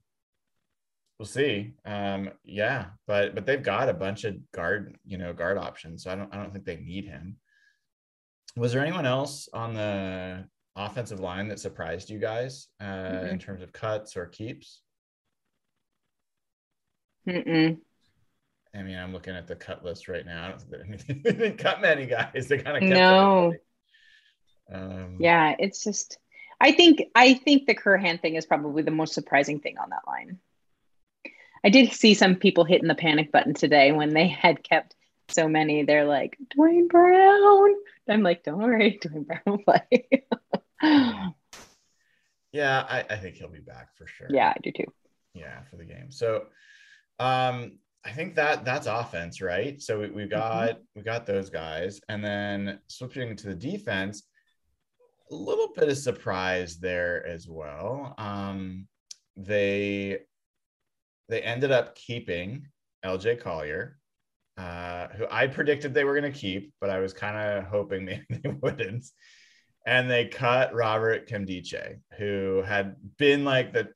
[1.19, 1.73] we'll see.
[1.85, 6.03] Um, yeah, but but they've got a bunch of guard, you know, guard options.
[6.03, 7.37] So I don't I don't think they need him.
[8.55, 13.61] Was there anyone else on the offensive line that surprised you guys uh, in terms
[13.61, 14.81] of cuts or keeps?
[17.27, 17.77] Mm-mm.
[18.75, 20.45] I mean, I'm looking at the cut list right now.
[20.45, 20.61] I don't
[21.01, 22.47] think they- didn't cut many guys.
[22.47, 23.53] They kind of kept No.
[24.71, 26.17] Um, Yeah, it's just
[26.59, 30.01] I think I think the Curhan thing is probably the most surprising thing on that
[30.07, 30.39] line.
[31.67, 34.95] I did see some people hitting the panic button today when they had kept
[35.27, 35.83] so many.
[35.83, 37.73] They're like, Duane Brown.
[38.07, 40.07] I'm like, don't worry, Duane Brown will play.
[42.53, 44.27] yeah, I, I think he'll be back for sure.
[44.29, 44.85] yeah, I do too.
[45.33, 46.45] yeah for the game so
[47.19, 51.99] um i think that that's offense right so we, we got we got those guys
[52.07, 54.23] and then switching to the defense
[55.31, 58.87] a little bit of surprise there as well um
[59.35, 60.19] they
[61.29, 62.65] they ended up keeping
[63.05, 63.97] lj collier
[64.57, 68.05] uh who i predicted they were going to keep but i was kind of hoping
[68.05, 69.05] maybe they wouldn't
[69.85, 73.87] and they cut robert Nkemdiche, who had been like the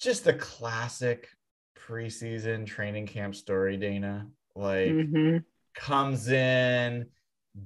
[0.00, 1.28] just the classic
[1.78, 4.28] preseason training camp story, Dana.
[4.54, 5.38] Like hmm
[5.74, 7.06] comes in,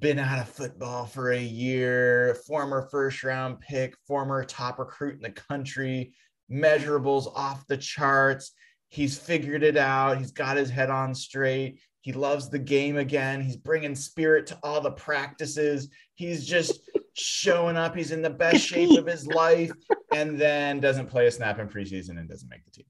[0.01, 5.23] been out of football for a year, former first round pick, former top recruit in
[5.23, 6.13] the country,
[6.51, 8.53] measurables off the charts.
[8.89, 10.19] He's figured it out.
[10.19, 11.81] He's got his head on straight.
[12.03, 13.43] He loves the game again.
[13.43, 15.89] He's bringing spirit to all the practices.
[16.15, 16.81] He's just
[17.15, 17.95] showing up.
[17.95, 19.73] He's in the best shape of his life
[20.13, 22.87] and then doesn't play a snap in preseason and doesn't make the team.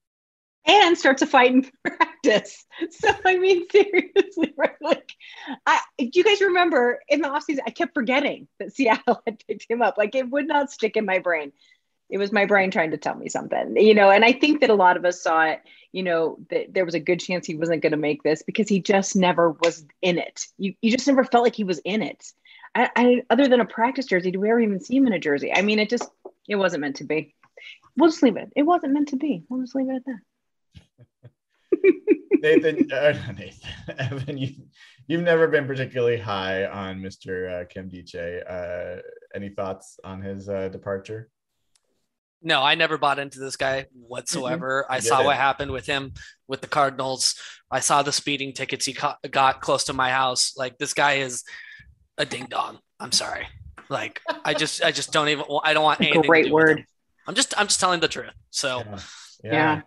[0.67, 2.65] And starts a fight in practice.
[2.91, 4.77] So I mean, seriously, right?
[4.81, 5.13] Like,
[5.67, 9.67] I do you guys remember in the offseason, I kept forgetting that Seattle had picked
[9.69, 9.99] him up.
[9.99, 11.53] Like it would not stick in my brain.
[12.11, 14.11] It was my brain trying to tell me something, you know.
[14.11, 15.61] And I think that a lot of us saw it,
[15.93, 18.69] you know, that there was a good chance he wasn't going to make this because
[18.69, 20.47] he just never was in it.
[20.59, 22.25] You you just never felt like he was in it.
[22.75, 25.19] I, I other than a practice jersey, do we ever even see him in a
[25.19, 25.53] jersey?
[25.53, 26.09] I mean, it just
[26.49, 27.35] it wasn't meant to be.
[27.97, 28.53] We'll just leave it.
[28.57, 29.45] It wasn't meant to be.
[29.49, 31.31] We'll just leave it at that.
[32.43, 34.55] Nathan, uh, Nathan, Evan, you,
[35.07, 37.63] you've never been particularly high on Mr.
[37.63, 38.43] Uh, Nkemdiche.
[38.49, 39.03] Uh,
[39.35, 41.29] any thoughts on his uh, departure?
[42.43, 44.87] No, I never bought into this guy whatsoever.
[44.89, 46.13] I You saw what happened with him
[46.49, 47.35] with the Cardinals.
[47.71, 50.55] I saw the speeding tickets he co- got close to my house.
[50.57, 51.45] Like this guy is
[52.19, 52.79] a ding dong.
[52.99, 53.47] I'm sorry.
[53.89, 56.23] Like I just I just don't even I don't want anything.
[56.23, 56.85] to Great do word.
[57.27, 58.33] I'm just I'm just telling the truth.
[58.51, 58.99] So yeah.
[59.45, 59.81] Yeah.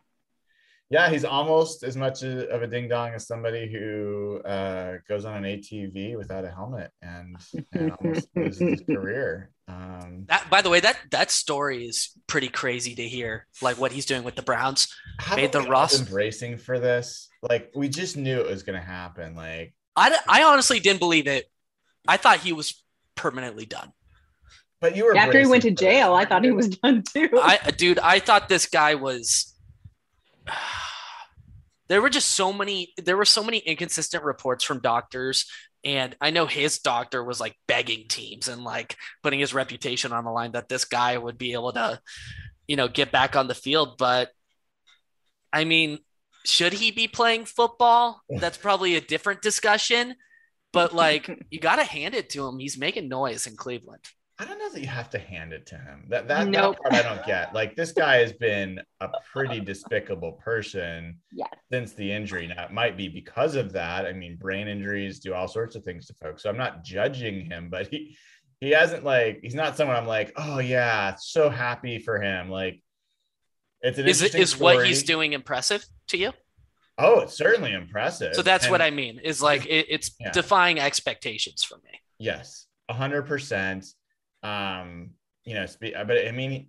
[0.90, 5.44] Yeah, he's almost as much of a ding dong as somebody who uh, goes on
[5.44, 7.36] an ATV without a helmet and,
[7.72, 9.50] and almost loses his career.
[9.68, 13.48] Um, that by the way, that that story is pretty crazy to hear.
[13.62, 14.94] Like what he's doing with the Browns.
[15.20, 17.30] haven't Made the Ross- been bracing for this.
[17.42, 19.36] Like we just knew it was going to happen.
[19.36, 21.50] Like, I, I honestly didn't believe it.
[22.08, 22.84] I thought he was
[23.16, 23.92] permanently done.
[24.82, 26.70] but you were After he went to bracing for this, jail, I thought he was
[26.70, 27.30] done too.
[27.42, 29.54] I dude, I thought this guy was
[31.88, 35.46] there were just so many there were so many inconsistent reports from doctors
[35.84, 40.24] and i know his doctor was like begging teams and like putting his reputation on
[40.24, 42.00] the line that this guy would be able to
[42.68, 43.98] you know get back on the field.
[43.98, 44.30] But
[45.52, 46.00] i mean
[46.46, 48.22] should he be playing football?
[48.30, 50.16] That's probably a different discussion.
[50.72, 52.60] But like you got to hand it to him.
[52.60, 54.04] He's making noise in cleveland
[54.40, 56.06] I don't know that you have to hand it to him.
[56.10, 56.78] That that, Nope.
[56.84, 57.54] that part I don't get.
[57.54, 61.50] Like this guy has been a pretty despicable person Yes.
[61.72, 62.48] since the injury.
[62.48, 64.06] Now it might be because of that.
[64.08, 66.42] I mean, brain injuries do all sorts of things to folks.
[66.44, 68.18] So I'm not judging him, but he
[68.60, 72.50] he hasn't like he's not someone I'm like, oh yeah, so happy for him.
[72.50, 72.82] Like
[73.82, 76.32] it's an is it interesting is what he's doing impressive to you
[76.98, 78.34] Oh, it's certainly impressive.
[78.36, 80.32] so that's And- what i mean is like it, it's Yeah.
[80.32, 83.86] defying expectations for me Yes, a hundred percent.
[84.44, 85.12] Um,
[85.46, 86.68] you know, but I mean,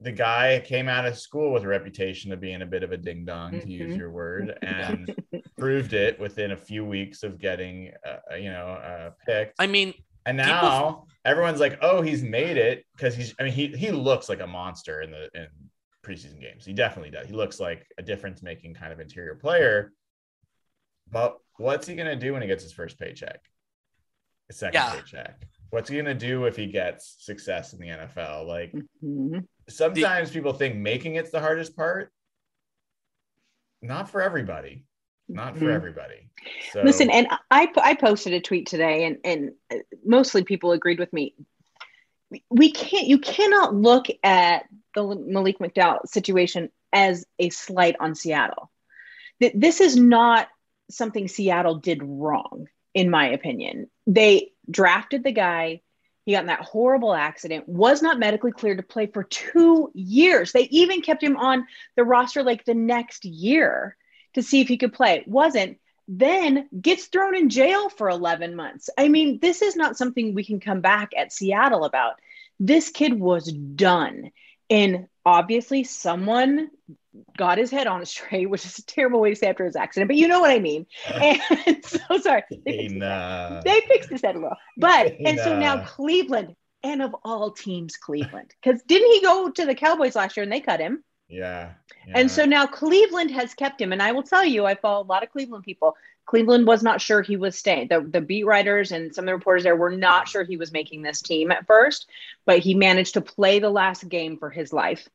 [0.00, 2.96] the guy came out of school with a reputation of being a bit of a
[2.96, 3.98] ding dong, to use Mhm.
[3.98, 5.14] your word, and
[5.58, 9.54] proved it within a few weeks of getting, uh, you know, uh, picked.
[9.58, 9.94] i mean
[10.26, 13.32] and people- now everyone's like, "Oh, he's made it," because he's.
[13.38, 15.46] I mean, he he looks like a monster in the in
[16.04, 16.64] preseason games.
[16.64, 17.28] He definitely does.
[17.28, 19.92] He looks like a difference-making kind of interior player.
[21.10, 23.40] But what's he gonna do when he gets his first paycheck?
[24.48, 24.94] His second Yeah.
[24.96, 25.46] paycheck.
[25.70, 28.46] What's he gonna do if he gets success in the NFL?
[28.46, 29.46] Like Mhm.
[29.68, 32.12] sometimes people think making it's the hardest part.
[33.82, 34.84] Not for everybody.
[35.28, 35.74] Not for Mhm.
[35.74, 36.30] everybody.
[36.72, 41.12] So Listen, and I I posted a tweet today, and and mostly people agreed with
[41.12, 41.34] me.
[42.50, 43.06] We- can't.
[43.06, 48.70] You cannot look at the Malik McDowell situation as a slight on Seattle.
[49.40, 50.48] Th- This is not
[50.90, 53.90] something Seattle did wrong, in my opinion.
[54.06, 55.80] They drafted the guy.
[56.24, 57.68] He got in that horrible accident.
[57.68, 60.52] Was not medically cleared to play for two years.
[60.52, 63.96] They even kept him on the roster like the next year
[64.34, 65.24] to see if he could play.
[65.26, 68.88] Wasn't then gets thrown in jail for 11 months.
[68.96, 72.14] I mean, this is not something we can come back at Seattle about.
[72.60, 74.30] This kid was done.
[74.70, 76.70] And obviously, someone
[77.36, 79.76] got his head on a straight, which is a terrible way to say after his
[79.76, 80.86] accident, but you know what I mean.
[81.14, 82.42] And so sorry.
[82.50, 82.98] They fixed, his head.
[82.98, 83.60] Nah.
[83.62, 84.56] They fixed his head well.
[84.76, 89.64] But, and so now Cleveland, and of all teams, Cleveland, because didn't he go to
[89.64, 91.02] the Cowboys last year and they cut him?
[91.28, 91.72] Yeah.
[92.14, 93.92] And so now Cleveland has kept him.
[93.92, 95.96] And I will tell you, I follow a lot of Cleveland people.
[96.24, 97.88] Cleveland was not sure he was staying.
[97.88, 100.72] The, the beat writers and some of the reporters there were not sure he was
[100.72, 102.08] making this team at first,
[102.44, 105.08] but he managed to play the last game for his life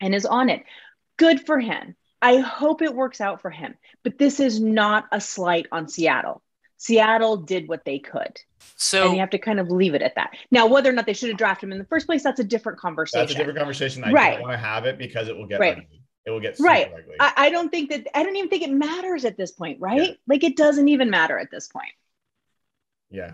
[0.00, 0.64] and is on it.
[1.16, 1.94] Good for him.
[2.20, 3.74] I hope it works out for him.
[4.04, 6.42] But this is not a slight on Seattle.
[6.76, 8.38] Seattle did what they could.
[8.76, 10.30] so and you have to kind of leave it at that.
[10.50, 12.44] Now, whether or not they should have drafted him in the first place, that's a
[12.44, 13.20] different conversation.
[13.20, 14.02] that's a different conversation.
[14.04, 14.32] I Right.
[14.32, 15.78] don't want to have it because it will get Right.
[15.78, 16.02] ugly.
[16.24, 16.92] It will get super Right.
[16.92, 17.16] ugly.
[17.20, 20.00] I, I don't think that I don't even think it matters at this point, right?
[20.10, 20.14] Yeah.
[20.26, 21.92] Like it doesn't even matter at this point.
[23.10, 23.32] Yeah,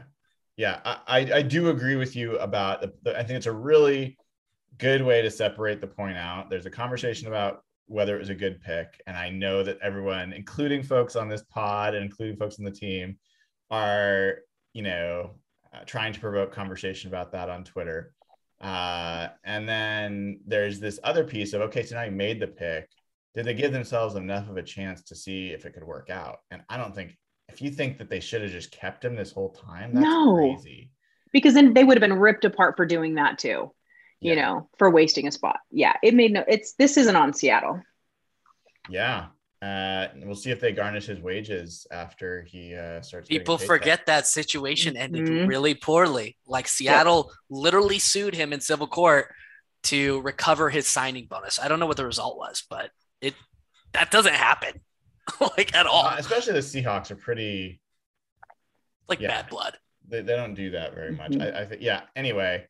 [0.56, 3.16] yeah, I, I, I do agree with you about the, the.
[3.18, 4.18] I think it's a really
[4.76, 6.50] good way to separate the point out.
[6.50, 10.32] There's a conversation about whether it was a good pick, and I know that everyone,
[10.32, 13.18] including folks on this pod and including folks on the team,
[13.70, 14.38] are
[14.72, 15.32] you know
[15.74, 18.12] uh, trying to provoke conversation about that on Twitter.
[18.60, 22.88] Uh, and then there's this other piece of okay, so now you made the pick.
[23.34, 26.38] Did they give themselves enough of a chance to see if it could work out?
[26.50, 27.16] And I don't think
[27.48, 30.34] if you think that they should have just kept him this whole time, that's No.
[30.34, 30.90] crazy.
[31.32, 33.70] Because then they would have been ripped apart for doing that too,
[34.20, 34.42] you Yeah.
[34.42, 35.60] know, for wasting a spot.
[35.70, 37.82] Yeah, it made no it's this isn't on Seattle.
[38.88, 39.26] Yeah.
[39.60, 43.28] Uh, we'll see if they garnish his wages after he uh, starts.
[43.28, 43.66] people a paycheck.
[43.68, 45.48] forget that situation ended Mhm.
[45.48, 46.36] really poorly.
[46.46, 49.34] Like Seattle literally sued him in civil court
[49.84, 51.58] to recover his signing bonus.
[51.58, 53.34] I don't know what the result was, but it
[53.94, 54.80] that doesn't happen
[55.56, 56.04] like at all.
[56.06, 57.80] Uh, especially the Seahawks are pretty.
[59.08, 59.28] like yeah.
[59.28, 59.76] bad blood.
[60.06, 61.32] They, they don't do that very much.
[61.32, 61.42] Mhm.
[61.54, 61.82] I, I think.
[61.82, 62.02] Yeah.
[62.14, 62.66] Anyway,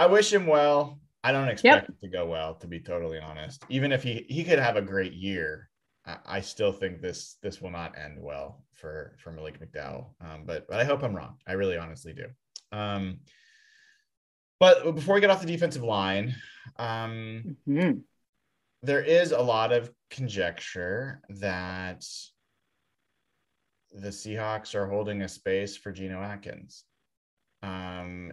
[0.00, 0.98] I wish him well.
[1.22, 3.62] I don't expect it to go well, to be totally honest.
[3.68, 5.68] Even if he he could have a great year,
[6.06, 10.14] I, I still think this this will not end well for for Malik McDowell.
[10.22, 11.36] Um, but but I hope I'm wrong.
[11.46, 12.24] I really honestly do.
[12.72, 13.18] Um,
[14.58, 16.34] but before we get off the defensive line,
[16.76, 18.02] um, Mhm.
[18.82, 22.06] there is a lot of conjecture that
[23.92, 26.84] the Seahawks are holding a space for Geno Atkins.
[27.62, 28.32] Um,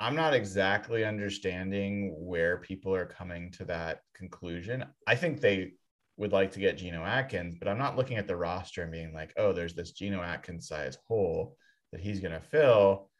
[0.00, 4.84] I'm not exactly understanding where people are coming to that conclusion.
[5.06, 5.72] I think they
[6.16, 9.12] would like to get Geno Atkins, but I'm not looking at the roster and being
[9.12, 11.56] like, oh, there's this Geno Atkins size hole
[11.92, 13.10] that he's going to fill.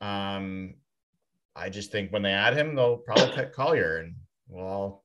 [0.00, 0.74] Um,
[1.56, 4.14] I just think when they add him, they'll probably cut Collier and
[4.48, 5.04] we'll all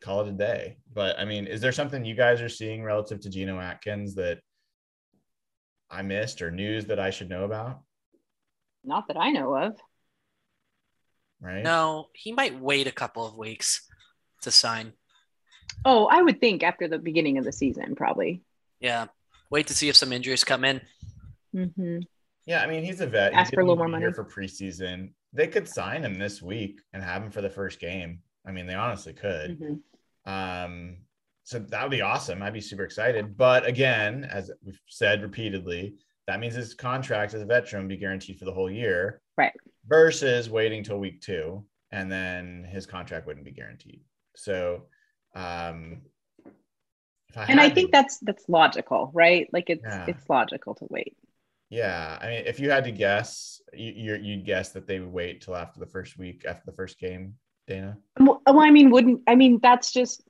[0.00, 0.78] call it a day.
[0.92, 4.40] But I mean, is there something you guys are seeing relative to Geno Atkins that
[5.90, 7.80] I missed or news that I should know about?
[8.84, 9.76] Not that I know of.
[11.40, 11.62] Right.
[11.62, 13.86] No, he might wait a couple of weeks
[14.42, 14.92] to sign.
[15.84, 18.42] Oh, I would think after the beginning of the season, probably.
[18.80, 19.06] Yeah.
[19.50, 20.80] Wait to see if some injuries come in.
[21.54, 21.98] Mm-hmm.
[22.46, 23.32] Yeah, I mean, he's a vet.
[23.32, 24.12] Ask He for a little more money.
[24.12, 25.12] for preseason.
[25.32, 28.20] They could sign him this week and have him for the first game.
[28.46, 29.58] I mean, they honestly could.
[29.60, 30.30] Mm-hmm.
[30.30, 30.96] Um,
[31.44, 32.42] so that would be awesome.
[32.42, 33.36] I'd be super excited.
[33.36, 35.94] But again, as we've said repeatedly,
[36.26, 39.20] that means his contract as a veteran would be guaranteed for the whole year.
[39.36, 39.52] Right.
[39.86, 44.00] Versus waiting till week two and then his contract wouldn't be guaranteed.
[44.36, 44.86] So
[45.34, 46.02] um
[47.28, 49.48] if I And I to- think that's that's logical, right?
[49.52, 50.06] Like it's Yeah.
[50.08, 51.16] it's logical to wait.
[51.70, 55.40] yeah, I mean, if you had to guess, you, you'd guess that they would wait
[55.40, 57.36] till after the first week, after the first game,
[57.68, 57.96] Dana.
[58.18, 60.22] Well, I mean, wouldn't I mean that's just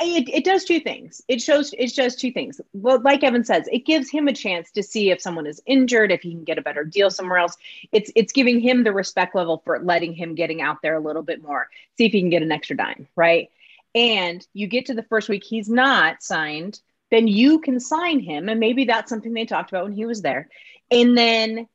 [0.00, 1.22] it, it does two things.
[1.28, 2.60] It shows it shows two things.
[2.72, 6.10] Well, like Evan says, it gives him a chance to see if someone is injured,
[6.10, 7.56] if he can get a better deal somewhere else.
[7.92, 11.22] It's it's giving him the respect level for letting him getting out there a little
[11.22, 11.68] bit more,
[11.98, 13.50] see if he can get an extra dime, right?
[13.94, 18.48] And you get to the first week, he's not signed, then you can sign him,
[18.48, 20.48] and maybe that's something they talked about when he was there.
[20.90, 21.68] And then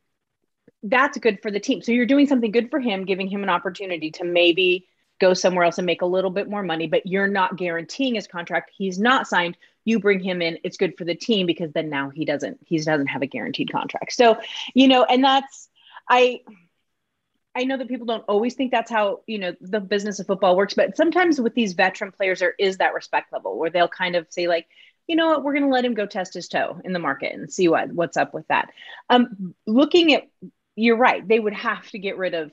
[0.84, 1.82] that's good for the team.
[1.82, 4.88] So you're doing something good for him, giving him an opportunity to maybe
[5.22, 8.28] go somewhere else and make a little bit more money, but you're not guaranteeing his
[8.28, 8.72] contract.
[8.76, 9.56] He's not signed.
[9.86, 10.58] You bring him in.
[10.64, 13.72] It's good for the team because then now he doesn't he doesn't have a guaranteed
[13.72, 14.14] contract.
[14.14, 14.38] So,
[14.74, 15.70] you know, and that's
[16.10, 16.42] I
[17.56, 20.58] I know that people don't always think that's how, you know, the business of football
[20.58, 24.16] works, but sometimes with these veteran players there is that respect level where they'll kind
[24.16, 24.68] of say like,
[25.08, 27.34] you know what, we're going to let him go test his toe in the market
[27.34, 28.70] and see what what's up with that.
[29.10, 30.28] Um looking at
[30.76, 31.28] you're right.
[31.28, 32.52] They would have to get rid of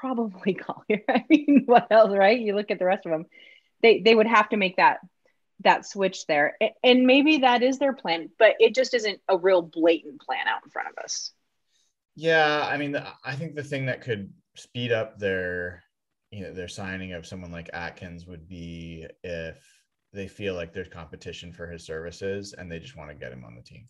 [0.00, 1.02] probably Collier.
[1.08, 2.38] I mean, what else, right?
[2.40, 3.26] You look at the rest of them.
[3.82, 5.00] They they would have to make that
[5.64, 9.62] that switch there, and maybe that is their plan, but it just isn't a real
[9.62, 11.32] blatant plan out in front of us.
[12.14, 15.82] Yeah, I mean, I think the thing that could speed up their,
[16.30, 19.62] you know, their signing of someone like Atkins would be if
[20.12, 23.44] they feel like there's competition for his services and they just want to get him
[23.44, 23.88] on the team.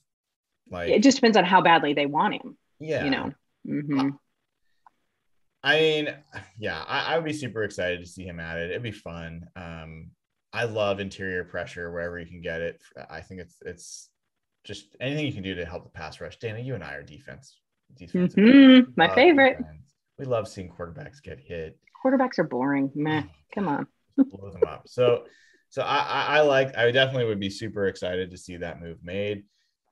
[0.70, 2.57] Like, It just depends on how badly they want him.
[2.80, 3.32] yeah, You know.
[3.66, 4.18] Mhm.
[5.66, 6.08] I mean,
[6.58, 8.70] yeah, I, I would be super excited to see him added.
[8.70, 8.72] it.
[8.72, 9.46] It'd be fun.
[9.56, 10.10] Um,
[10.52, 12.80] I love interior pressure wherever you can get it.
[13.10, 14.08] I think it's it's
[14.64, 16.38] just anything you can do to help the pass rush.
[16.38, 17.60] Dana, you and I are defense.
[17.96, 18.92] defensive Mhm.
[18.96, 19.58] My favorite.
[19.58, 19.92] defense.
[20.18, 21.78] We love seeing quarterbacks get hit.
[22.04, 22.90] Quarterbacks are boring.
[22.94, 23.24] Meh.
[23.54, 23.86] Come on.
[24.16, 24.86] blow them up.
[24.88, 25.24] So,
[25.68, 28.98] so I, I, I like, I definitely would be super excited to see that move
[29.02, 29.44] made.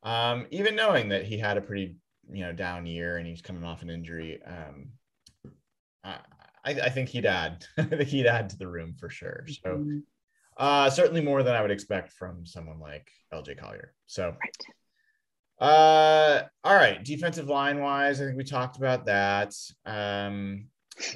[0.03, 1.97] Um, even knowing that he had a pretty,
[2.33, 4.41] you know, down year and he's coming off an injury.
[4.47, 4.89] Um,
[6.05, 6.19] I,
[6.65, 9.45] I think he'd add, I think he'd add to the room for sure.
[9.63, 10.03] So, Mhm.
[10.57, 13.95] uh, certainly more than I would expect from someone like LJ Collier.
[14.07, 14.57] So, Right.
[15.61, 17.03] uh, all right.
[17.05, 19.55] Defensive line wise, I think we talked about that.
[19.87, 20.67] Um,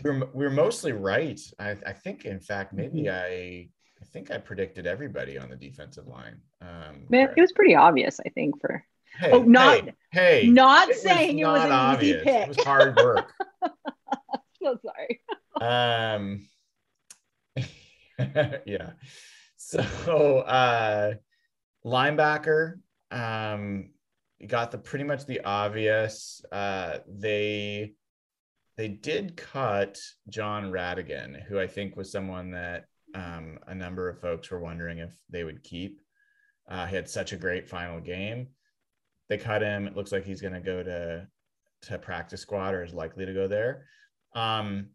[0.05, 1.41] we were, we were mostly right.
[1.59, 3.15] I, I think, in fact, maybe Mm-hmm.
[3.15, 3.69] I,
[4.01, 6.41] I think I predicted everybody on the defensive line.
[6.61, 8.85] Um, Man, it was pretty obvious, I think, for
[9.19, 12.17] hey, oh, not- hey, hey, not it was saying it was an obvious.
[12.17, 12.43] easy pick.
[12.43, 13.33] It was hard work.
[14.69, 15.21] so sorry.
[16.19, 16.47] um,
[18.67, 18.91] yeah.
[19.57, 19.81] So,
[20.41, 21.15] uh,
[21.85, 22.75] linebacker,
[23.11, 23.91] um,
[24.47, 26.43] got the pretty much the obvious.
[26.53, 27.95] Uh, they
[28.77, 29.99] they did cut
[30.29, 34.99] Jon Rhattigan, who I think was someone that um, a number of folks were wondering
[34.99, 36.01] if they would keep.
[36.71, 38.49] Uh, he had such a great final game.
[39.29, 39.87] They cut him.
[39.87, 41.27] It looks like he's going to go to
[41.83, 43.87] to practice squad or is likely to go there.
[44.39, 44.91] Um,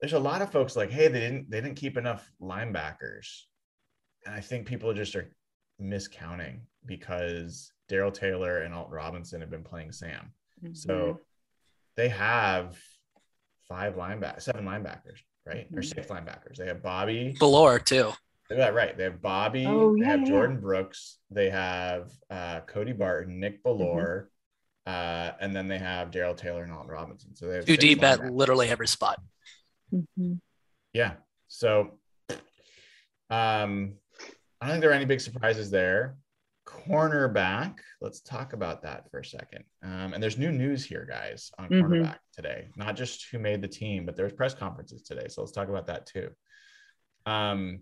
[0.00, 3.42] there's a lot of folks like, hey, they didn't they didn't keep enough linebackers,
[4.24, 5.28] and I think people just are
[5.80, 10.32] miscounting because Darrell Taylor and Alt Robinson have been playing Sam.
[10.62, 10.74] Mm-hmm.
[10.74, 11.20] So
[11.96, 12.78] they have
[13.68, 15.66] five linebackers, seven linebackers, right?
[15.74, 15.84] Or Mhm.
[15.84, 16.56] six linebackers.
[16.56, 17.34] They have Bobby.
[17.38, 18.12] Galore too.
[18.50, 18.96] Yeah, right.
[18.96, 19.64] They have Bobby.
[19.66, 20.26] Oh, they have yeah.
[20.28, 21.18] Jordyn Brooks.
[21.30, 23.82] They have uh, Cody Barton, Nick Mm-hmm.
[23.82, 24.26] Bellore,
[24.90, 27.34] uh, and then they have Darrell Taylor and Alton Robinson.
[27.36, 28.30] So they have Two deep at linebackers.
[28.32, 29.20] literally every spot.
[29.92, 30.40] Mhm.
[30.92, 31.14] Yeah.
[31.48, 31.98] So
[33.30, 33.94] um
[34.60, 36.16] I don't think there are any big surprises there.
[36.66, 39.64] Cornerback, let's talk about that for a second.
[39.82, 41.82] Um, and there's new news here, guys, on Mhm.
[41.82, 42.68] cornerback today.
[42.76, 45.26] Not just who made the team, but there's press conferences today.
[45.28, 46.30] So let's talk about that too.
[47.26, 47.80] Um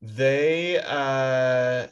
[0.00, 1.88] they uh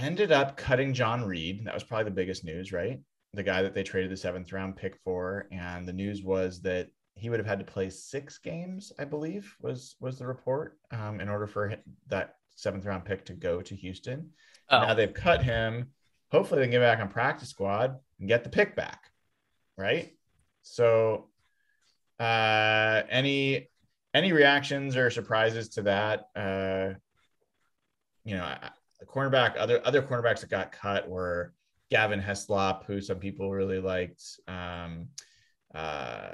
[0.00, 1.64] ended up cutting John Reid.
[1.64, 3.00] That was probably the biggest news, right?
[3.34, 5.46] The guy that they traded the seventh round pick for.
[5.52, 9.54] And the news was that he would have had to play six games, I believe,
[9.60, 11.74] was was the report, um, in order for
[12.08, 14.30] that seventh round pick to go to Houston.
[14.68, 14.80] Oh.
[14.80, 15.90] Now they've cut him.
[16.30, 19.10] Hopefully, they can get back on practice squad and get the pick back,
[19.76, 20.14] right?
[20.62, 21.28] So,
[22.18, 23.70] uh, any
[24.14, 26.26] any reactions or surprises to that?
[26.36, 26.94] Uh,
[28.24, 28.54] you know,
[29.00, 31.52] the cornerback, other other cornerbacks that got cut were
[31.90, 34.22] Gavin Heslop, who some people really liked.
[34.46, 35.08] Um,
[35.74, 36.30] uh,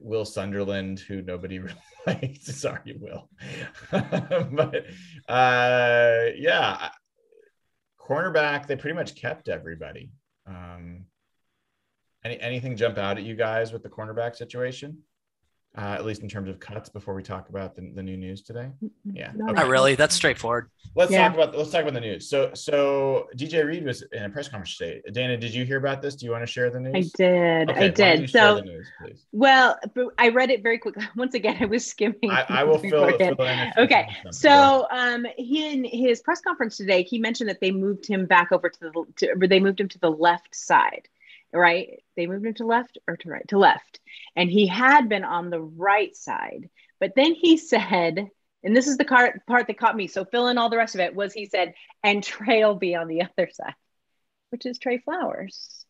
[0.00, 1.74] Will Sunderland, who nobody really
[2.06, 2.44] liked.
[2.44, 3.28] Sorry, Will.
[3.90, 4.86] but
[5.28, 6.90] uh, yeah,
[8.00, 10.12] cornerback, they pretty much kept everybody.
[10.46, 11.06] Um,
[12.24, 14.98] any anything jump out at you guys with the cornerback situation?
[15.76, 18.42] Uh, at least in terms of cuts before we talk about the, the new news
[18.42, 18.70] today?
[19.04, 19.52] Yeah okay.
[19.52, 19.94] not really.
[19.94, 20.70] That's straightforward.
[20.94, 21.28] Let's yeah.
[21.28, 22.28] talk about let's talk about the news.
[22.28, 25.02] So so dj reed was in a press conference today.
[25.12, 26.14] Dana did you hear about this?
[26.14, 26.92] Do you want to share the news?
[26.94, 27.70] i did.
[27.70, 28.86] okay, i did so news,
[29.32, 29.78] well
[30.18, 33.46] i read it very quickly once again i was skimming i, I will fill, fill
[33.46, 38.06] in okay so um he in his press conference today he mentioned that they moved
[38.06, 41.08] him back over to the to, they moved him to the left side
[41.60, 42.02] right?
[42.16, 43.46] They moved him to left or to right?
[43.48, 44.00] To left.
[44.36, 46.68] And he had been on the right side.
[47.00, 48.28] But then he said,
[48.62, 50.06] and this is the part, part that caught me.
[50.06, 52.94] So fill in all the rest of it was he said, and Tre will be
[52.94, 53.74] on the other side,
[54.50, 55.84] which is Tre Flowers.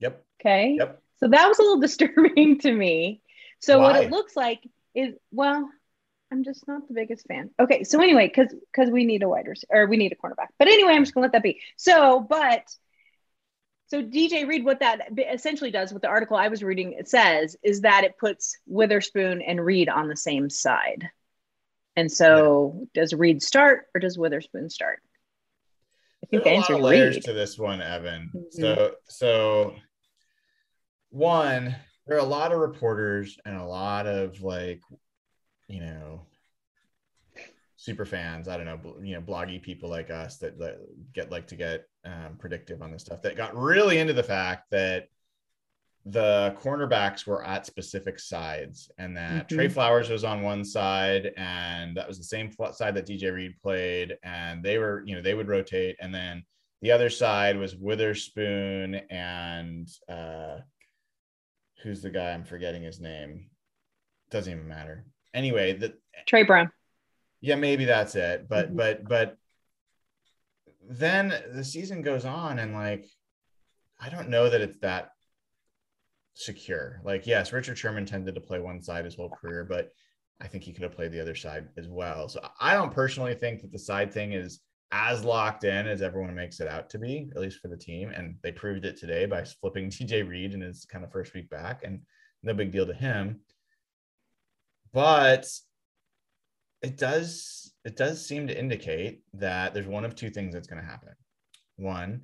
[0.00, 0.24] Yep.
[0.40, 0.76] Okay.
[0.78, 1.02] Yep.
[1.20, 3.20] So that was a little disturbing to me.
[3.60, 3.92] So Why?
[3.92, 4.60] what it looks like
[4.94, 5.68] is, well,
[6.30, 7.50] I'm just not the biggest fan.
[7.60, 10.48] Okay, so anyway, because because we need a wider or we need a cornerback.
[10.58, 11.60] But anyway, I'm just gonna let that be.
[11.76, 12.74] So, but
[13.94, 17.82] so DJ Reed, what that essentially does, what the article I was reading says, is
[17.82, 21.08] that it puts Witherspoon and Reed on the same side.
[21.94, 25.00] And so, does Reed start or does Witherspoon start?
[26.24, 27.24] I think There's the answer is layers Reed.
[27.24, 28.32] to this one, Evan.
[28.34, 28.60] Mm-hmm.
[28.62, 29.76] So, so
[31.10, 31.76] one,
[32.08, 34.80] there are a lot of reporters and a lot of like,
[35.68, 36.26] you know,
[37.84, 38.48] super fans.
[38.48, 40.78] I don't know, you know, bloggy people like us that, that
[41.12, 44.70] get like to get um, predictive on this stuff that got really into the fact
[44.70, 45.08] that
[46.06, 49.54] the cornerbacks were at specific sides and that mm-hmm.
[49.54, 53.54] Tre Flowers was on one side and that was the same side that DJ Reed
[53.62, 56.42] played and they were, you know, they would rotate and then
[56.80, 60.58] the other side was Witherspoon and uh
[61.82, 63.50] who's the guy I'm forgetting his name.
[64.30, 65.04] Doesn't even matter.
[65.34, 65.94] Anyway, the
[66.26, 66.70] Tre Brown.
[67.44, 68.48] Yeah, maybe that's it.
[68.48, 68.76] But mm-hmm.
[68.76, 69.36] but but
[70.88, 73.06] then the season goes on and like
[74.00, 75.10] I don't know that it's that
[76.32, 77.02] secure.
[77.04, 79.90] Like, yes, Richard Sherman tended to play one side his whole career, but
[80.40, 82.30] I think he could have played the other side as well.
[82.30, 86.34] So I don't personally think that the side thing is as locked in as everyone
[86.34, 88.10] makes it out to be, at least for the team.
[88.10, 91.50] And they proved it today by flipping TJ Reed in his kind of first week
[91.50, 92.00] back, and
[92.42, 93.40] no big deal to him.
[94.92, 95.46] But
[96.84, 100.80] it does it does seem to indicate that there's one of two things that's going
[100.80, 101.14] to happen.
[101.76, 102.22] One,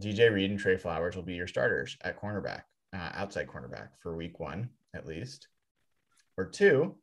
[0.00, 2.62] DJ Reed and Tre Flowers will be your starters at cornerback,
[2.92, 5.48] uh, outside cornerback for week one at least.
[6.36, 6.96] Or two,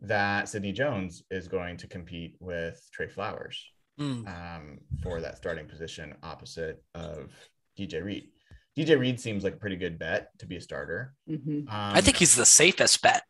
[0.00, 3.64] that Sidney Jones is going to compete with Tre Flowers
[3.98, 4.26] mm.
[4.28, 7.32] um, for that starting position opposite of
[7.78, 8.28] DJ Reed.
[8.76, 11.14] DJ Reed seems like a pretty good bet to be a starter.
[11.28, 11.68] Mm-hmm.
[11.68, 13.22] Um, I think he's the safest bet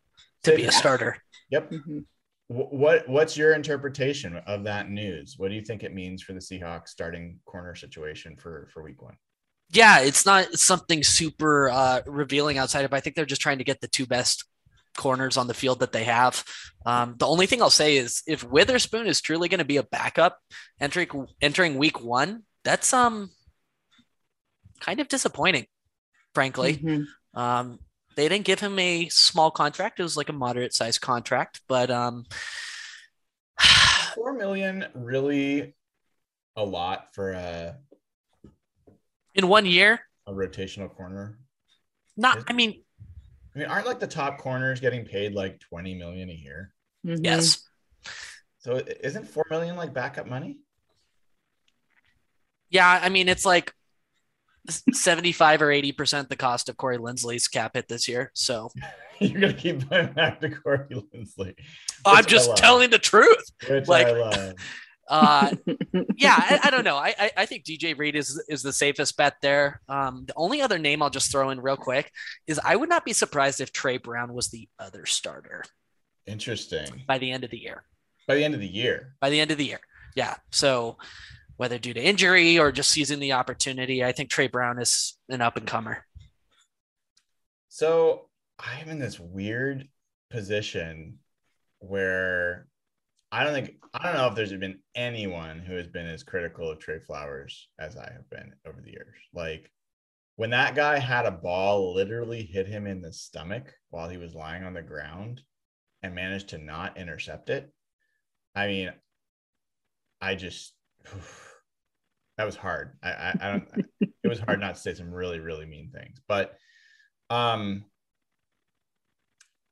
[0.43, 1.17] to be a starter.
[1.49, 1.71] Yep.
[1.71, 1.99] Mm-hmm
[2.49, 5.35] what what's your interpretation of that news?
[5.37, 9.01] What do you think it means for the Seahawks starting corner situation for for week
[9.03, 9.15] one?
[9.71, 12.93] Yeah, it's not something super uh, revealing outside of.
[12.93, 14.45] I think they're just trying to get the two best
[14.97, 16.43] corners on the field that they have.
[16.87, 19.83] Um, the only thing I'll say is if Witherspoon is truly going to be a
[19.83, 20.39] backup
[20.79, 23.29] entering entering week one, that's um
[24.79, 25.67] kind of disappointing,
[26.33, 26.77] frankly.
[26.77, 27.39] Mm-hmm.
[27.39, 27.79] Um,
[28.19, 29.99] they didn't give him a small contract.
[29.99, 32.25] It was like a moderate sized contract, but um,
[34.13, 35.73] four million really
[36.57, 37.77] a lot for a
[39.35, 41.39] in one year a rotational corner.
[42.17, 42.83] Not, I mean,
[43.55, 46.73] I mean, aren't like the top corners getting paid like twenty million a year?
[47.05, 47.23] Mm-hmm.
[47.23, 47.65] Yes.
[48.57, 50.59] So isn't four million like backup money?
[52.69, 53.73] Yeah, I mean, it's like
[54.93, 58.31] 75 or 80% the cost of Corey Linsley's cap hit this year.
[58.33, 58.71] So
[59.19, 61.55] you're going to keep going back to Corey Linsley.
[62.05, 63.51] I'm just telling the truth.
[63.69, 64.07] Which like,
[65.09, 65.55] uh,
[66.17, 66.95] yeah, I, I, don't know.
[66.95, 69.81] I, I think DJ Reed is is the safest bet there.
[69.89, 72.11] Um, the only other name I'll just throw in real quick
[72.47, 75.63] is I would not be surprised if Tre Brown was the other starter.
[76.25, 77.03] Interesting.
[77.07, 77.83] By the end of the year.
[78.27, 79.15] By the end of the year.
[79.19, 79.79] By the end of the year.
[80.15, 80.35] Yeah.
[80.51, 80.97] So
[81.59, 84.01] whether due to injury or just seizing the opportunity.
[84.01, 86.05] I think Tre Brown is an up and comer.
[87.67, 89.85] So I'm in this weird
[90.29, 91.19] position
[91.79, 92.67] where
[93.29, 96.71] I don't think I don't know if there's been anyone who has been as critical
[96.71, 99.17] of Tre Flowers as I have been over the years.
[99.33, 99.69] Like
[100.37, 104.33] when that guy had a ball literally hit him in the stomach while he was
[104.33, 105.41] lying on the ground
[106.03, 107.69] and managed to not intercept it.
[108.55, 108.93] I mean,
[110.21, 110.73] I just
[112.39, 112.93] that was hard.
[113.03, 113.67] I, I, I don't.
[114.23, 116.55] it was hard not to say some really really mean things, but
[117.29, 117.83] um,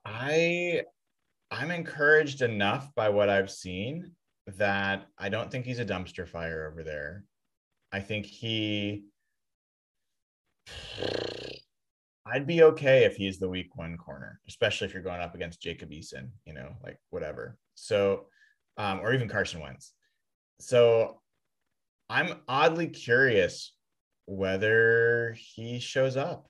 [0.04, 0.82] I
[1.50, 4.12] I'm encouraged enough by what I've seen
[4.58, 7.24] that I don't think he's a dumpster fire over there.
[7.94, 9.06] I think he.
[12.26, 15.62] I'd be okay if he's the week one corner, especially if you're going up against
[15.62, 17.58] Jacob Eason, you know, like whatever.
[17.76, 18.26] So,
[18.76, 19.94] um, or even Carson Wentz.
[20.60, 21.22] So
[22.10, 23.74] I'm oddly curious
[24.26, 26.48] whether he shows up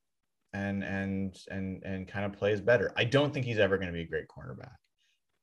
[0.53, 2.91] and and and and kind of plays better.
[2.95, 4.75] I don't think he's ever going to be a great cornerback.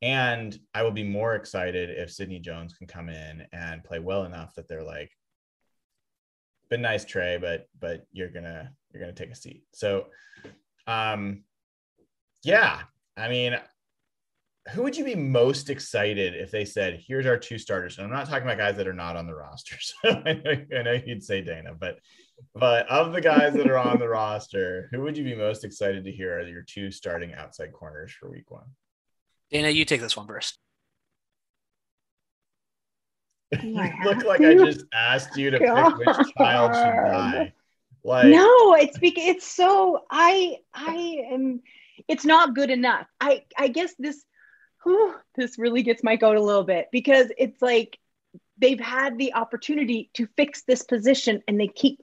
[0.02, 4.24] And I will be more excited if Sidney Jones can come in and play well
[4.24, 5.10] enough that they're like,
[6.68, 9.64] been nice, Tre, but but you're gonna you're gonna take a seat.
[9.72, 10.06] So
[10.86, 11.44] um
[12.42, 12.82] yeah,
[13.16, 13.56] I mean,
[14.70, 17.98] who would you be most excited if they said, "Here's our two starters"?
[17.98, 19.76] And I'm not talking about guys that are not on the roster.
[19.80, 21.98] So I know, I know you'd say Dana, but
[22.54, 26.04] but of the guys that are on the roster, who would you be most excited
[26.04, 28.64] to hear are your two starting outside corners for Week One?
[29.50, 30.58] Dana, you take this one first.
[33.62, 35.98] you look like I just asked you to God.
[35.98, 37.52] pick which child should die.
[38.02, 41.60] Like no, it's because it's so I I am.
[42.08, 43.06] It's not good enough.
[43.20, 44.24] I I guess this
[45.36, 47.98] this really gets my goat a little bit because it's like
[48.58, 52.00] they've had the opportunity to fix this position and they keep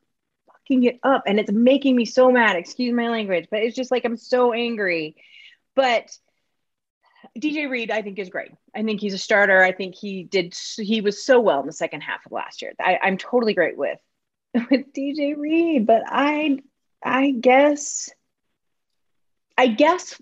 [0.48, 2.56] fucking it up and it's making me so mad.
[2.56, 5.16] Excuse my language but it's just like i'm so angry.
[5.76, 6.16] But
[7.38, 8.52] dj reed i think is great.
[8.76, 9.62] I think he's a starter.
[9.62, 12.74] I think he did he was so well in the second half of last year.
[12.80, 14.00] I, i'm totally great with
[14.54, 16.60] with dj reed but i
[17.04, 18.10] i guess
[19.58, 20.20] i guess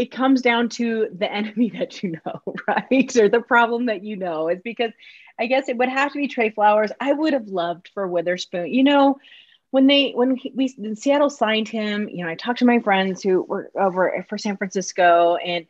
[0.00, 3.16] it comes down to the enemy that you know, right?
[3.16, 4.92] Or the problem that you know is because
[5.38, 6.90] I guess it would have to be Tre Flowers.
[6.98, 8.72] I would have loved for Witherspoon.
[8.72, 9.18] You know,
[9.70, 13.22] when they when we when Seattle signed him, you know, I talked to my friends
[13.22, 15.66] who were over for San Francisco and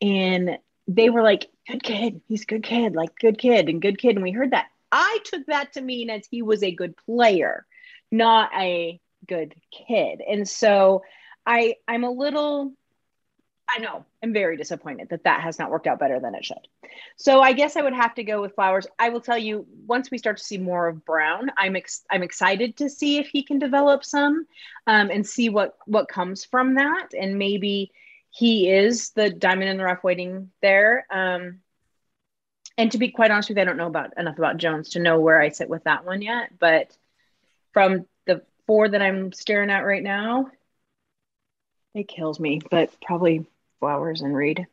[0.00, 4.14] and they were like, good kid, he's good kid, like good kid and good kid.
[4.14, 4.66] And we heard that.
[4.92, 7.66] I took that to mean as he was a good player,
[8.12, 10.20] not a good kid.
[10.28, 11.02] And so
[11.46, 12.72] I I'm a little
[13.68, 14.04] I know.
[14.22, 16.68] I'm very disappointed that that has not worked out better than it should.
[17.16, 18.86] So I guess I would have to go with Flowers.
[18.98, 22.22] I will tell you, once we start to see more of Brown, I'm ex- I'm
[22.22, 24.46] excited to see if he can develop some,
[24.86, 27.92] um, and see what what comes from that, and maybe
[28.30, 31.06] he is the diamond in the rough waiting there.
[31.10, 31.60] Um,
[32.78, 34.98] and to be quite honest with you, I don't know about enough about Jones to
[34.98, 36.58] know where I sit with that one yet.
[36.58, 36.96] But
[37.72, 40.50] from the four that I'm staring at right now,
[41.94, 42.60] it kills me.
[42.70, 43.46] But probably
[43.80, 44.66] Flowers and Reed.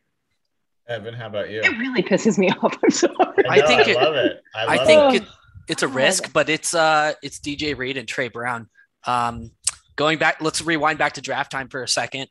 [0.87, 1.61] Evan, how about you?
[1.61, 2.77] It really pisses me off.
[2.83, 3.15] I'm sorry.
[3.47, 4.43] I, know, I think I it, love it.
[4.55, 5.21] I, love I think it.
[5.23, 5.29] It,
[5.67, 8.69] it's a risk, but it's uh it's DJ Reed and Tre Brown.
[9.05, 9.51] Um,
[9.95, 12.27] going back, let's rewind back to draft time for a second.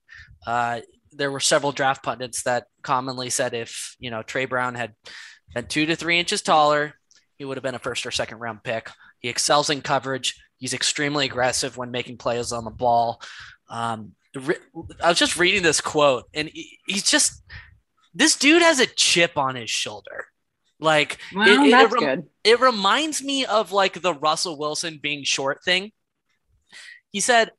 [0.46, 0.80] Uh,
[1.12, 4.94] there were several draft pundits that commonly said if you know Tre Brown had
[5.54, 6.94] been two to three inches taller,
[7.36, 8.90] he would have been a first or second round pick.
[9.20, 10.40] He excels in coverage.
[10.58, 13.22] He's extremely aggressive when making plays on the ball.
[13.70, 17.42] Um, I was just reading this quote, and he's just
[18.14, 20.26] this dude has a chip on his shoulder.
[20.80, 22.26] Like well, it, that's it, good.
[22.44, 25.92] it reminds me of like the Russell Wilson being short thing.
[27.10, 27.50] He said,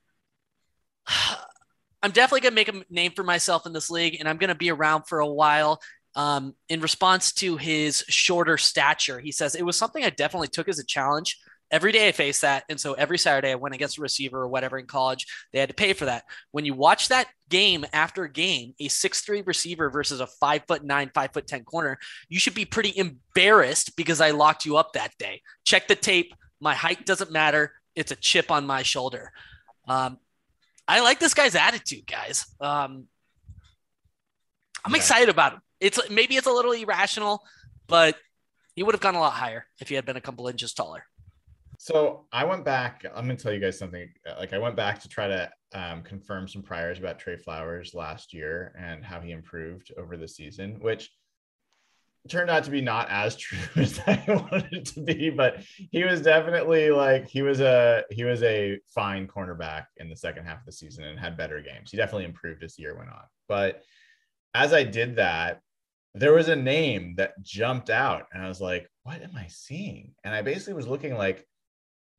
[2.04, 4.72] "I'm definitely gonna make a name for myself in this league, and I'm gonna be
[4.72, 5.82] around for a while."
[6.16, 10.68] Um, in response to his shorter stature, he says it was something I definitely took
[10.68, 11.38] as a challenge
[11.72, 12.64] every day I face that.
[12.70, 15.70] And so every Saturday I went against a receiver or whatever in college, they had
[15.70, 16.24] to pay for that.
[16.52, 20.84] When you watch that game after game, a six three receiver versus a five foot
[20.84, 21.98] nine, five foot 10 corner,
[22.28, 25.42] you should be pretty embarrassed because I locked you up that day.
[25.66, 26.34] Check the tape.
[26.60, 27.74] My height doesn't matter.
[27.96, 29.32] It's a chip on my shoulder.
[29.88, 30.18] Um,
[30.88, 32.46] I like this guy's attitude, guys.
[32.60, 33.06] Um,
[34.84, 34.98] I'm yeah.
[34.98, 35.62] excited about him.
[35.80, 37.44] It's maybe it's a little irrational,
[37.88, 38.16] but
[38.76, 41.04] he would have gone a lot higher if he had been a couple inches taller.
[41.82, 43.06] So I went back.
[43.16, 44.10] I'm gonna tell you guys something.
[44.38, 48.34] Like I went back to try to um, confirm some priors about Tre Flowers last
[48.34, 50.82] year and how he improved over the season.
[50.82, 51.10] Which
[52.28, 56.04] turned out to be not as true as I wanted it to be, but he
[56.04, 60.60] was definitely like he was a he was a fine cornerback in the second half
[60.60, 61.92] of the season and had better games.
[61.92, 63.24] He definitely improved as the year went on.
[63.48, 63.84] But
[64.54, 65.62] as I did that,
[66.14, 70.14] there was a name that jumped out and I was like, what am I seeing?
[70.26, 71.46] And I basically was looking like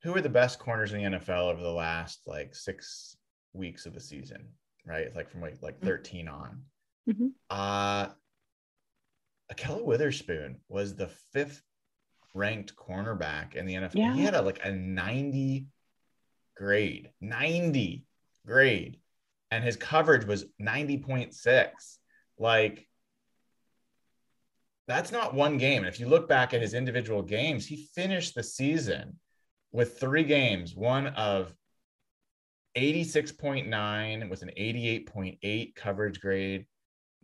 [0.02, 3.16] who are the best corners in the NFL over the last like six
[3.52, 4.48] weeks of the season,
[4.86, 5.02] right?
[5.02, 6.62] It's like from like, like 13 on.
[7.08, 7.28] Mm-hmm.
[7.48, 8.08] Uh
[9.52, 11.62] Ahkello Witherspoon was the fifth
[12.34, 13.94] ranked cornerback in the NFL.
[13.94, 14.14] Yeah.
[14.14, 15.66] He had a, like a 90
[16.56, 18.04] grade, 90
[18.46, 18.98] grade,
[19.50, 21.70] and his coverage was 90.6.
[22.38, 22.86] Like,
[24.86, 25.78] that's not one game.
[25.78, 29.18] And if you look back at his individual games, he finished the season
[29.72, 31.52] with three games one of
[32.76, 36.66] 86.9 with an 88.8 coverage grade,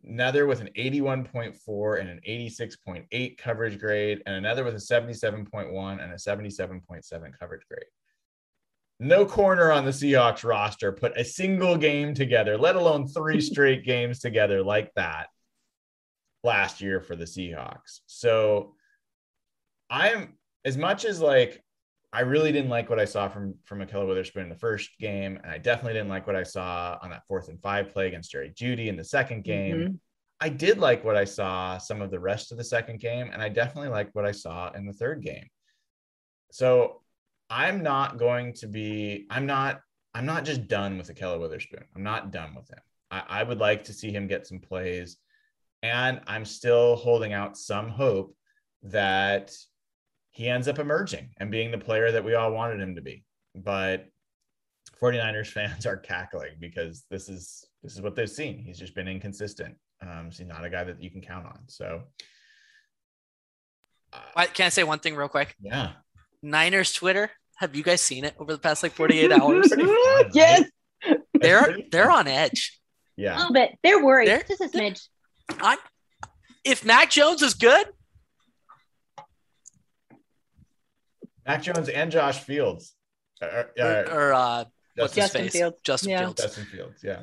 [0.04, 6.12] another with an 81.4 and an 86.8 coverage grade, and another with a 77.1 and
[6.12, 7.86] a 77.7 coverage grade.
[8.98, 13.84] No corner on the Seahawks roster put a single game together, let alone three straight
[13.84, 15.28] games together like that
[16.42, 18.00] last year for the Seahawks.
[18.06, 18.74] So
[19.90, 21.62] I'm as much as like
[22.12, 25.38] I really didn't like what I saw from from Ahkello Witherspoon in the first game,
[25.42, 28.30] and I definitely didn't like what I saw on that fourth and five play against
[28.30, 29.76] Jerry Jeudy in the second game.
[29.76, 29.98] Mhm.
[30.40, 33.42] I did like what I saw some of the rest of the second game, and
[33.42, 35.48] I definitely liked what I saw in the third game.
[36.52, 37.02] So
[37.50, 39.26] I'm not going to be.
[39.30, 39.80] I'm not.
[40.14, 41.84] I'm not just done with Ahkello Witherspoon.
[41.94, 42.80] I'm not done with him.
[43.10, 45.18] I, I would like to see him get some plays,
[45.82, 48.34] and I'm still holding out some hope
[48.84, 49.54] that
[50.36, 53.24] he ends up emerging and being the player that we all wanted him to be.
[53.54, 54.06] But
[55.00, 58.58] 49ers fans are cackling because this is this is what they've seen.
[58.58, 59.76] He's just been inconsistent.
[60.02, 61.60] Um, so he's not a guy that you can count on.
[61.68, 62.02] So
[64.12, 65.54] uh, Can I say one thing real quick?
[65.60, 65.92] yeah,
[66.42, 67.30] Niners Twitter.
[67.56, 69.68] Have you guys seen it over the past like 48 hours?
[69.72, 70.26] Pretty fun, right?
[70.34, 70.64] yes,
[71.34, 72.78] They're they're on edge.
[73.16, 73.36] Yeah.
[73.36, 73.78] A little bit.
[73.82, 74.28] They're worried.
[74.28, 75.08] They're- Just a smidge.
[75.60, 75.78] I'm
[76.64, 77.86] if Mac Jones is good,
[81.46, 82.94] Mac Jones and Josh Fields.
[83.40, 84.64] Uh, uh, or, or uh,
[84.96, 85.52] what's Justin, his Justin face?
[85.52, 85.76] Fields.
[85.84, 86.20] Justin Yeah.
[86.20, 86.42] Fields.
[86.42, 87.00] Justin Fields.
[87.04, 87.22] Yeah.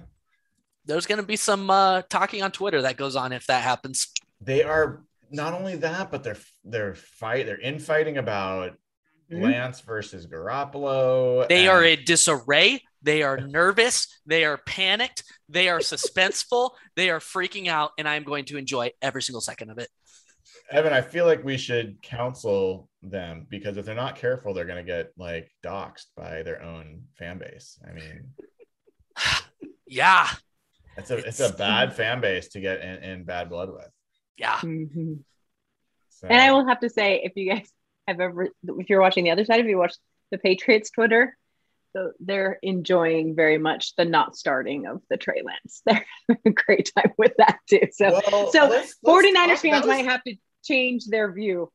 [0.86, 4.07] There's going to be some uh, talking on Twitter that goes on if that happens.
[4.41, 8.74] They are not only that, but they're they're fight they're infighting about
[9.32, 9.41] Mhm.
[9.41, 11.47] Lance versus Garoppolo.
[11.47, 12.82] They and- are in disarray.
[13.01, 14.07] They are nervous.
[14.26, 15.24] They are panicked.
[15.49, 16.71] They are suspenseful.
[16.95, 19.88] they are freaking out, and I'm going to enjoy every single second of it.
[20.74, 24.84] Evan, I feel like we should counsel them because if they're not careful, they're going
[24.84, 27.80] to get like doxxed by their own fan base.
[27.88, 28.32] I mean,
[29.88, 30.28] Yeah,
[30.97, 33.89] it's a it's, It's- a bad fan base to get in, in bad blood with.
[34.38, 34.57] yeah.
[34.57, 35.19] Mhm.
[36.09, 37.69] So, And I will have to say, if you guys
[38.07, 39.93] have ever, if you're watching the other side, if you watch
[40.32, 41.38] the Patriots Twitter,
[41.91, 45.82] so they're enjoying very much the not starting of the Trey Lance.
[45.86, 47.82] They're having a great time with that too.
[47.91, 51.72] So, well, so let's- let's 49ers talk- fans that might have to change their view.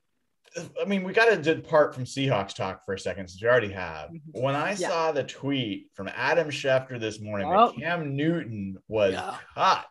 [0.81, 3.71] I mean, we got to depart from Seahawks talk for a second since we already
[3.73, 4.11] have.
[4.11, 4.21] Mhm.
[4.33, 4.89] When I Yeah.
[4.89, 7.67] saw the tweet from Adam Schefter this morning Oh.
[7.69, 9.37] that Cam Newton was Yeah.
[9.55, 9.87] cut,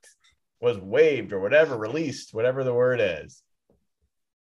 [0.60, 3.44] was waived or whatever, released, whatever the word is.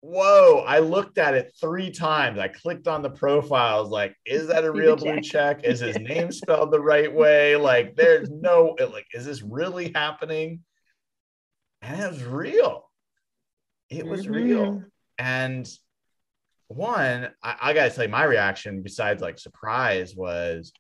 [0.01, 2.39] Whoa, I looked at it three times.
[2.39, 5.59] I clicked on the profiles, like, is that a real blue check.
[5.63, 5.65] check?
[5.65, 7.57] Is his name spelled the right way?
[7.57, 10.61] Like, there's no, like, is this really happening?
[11.81, 12.91] And it was real.
[13.99, 14.35] It was Mhm.
[14.35, 14.85] real.
[15.19, 15.69] And
[16.69, 20.73] one, I, I gotta tell you, my reaction, besides like surprise, was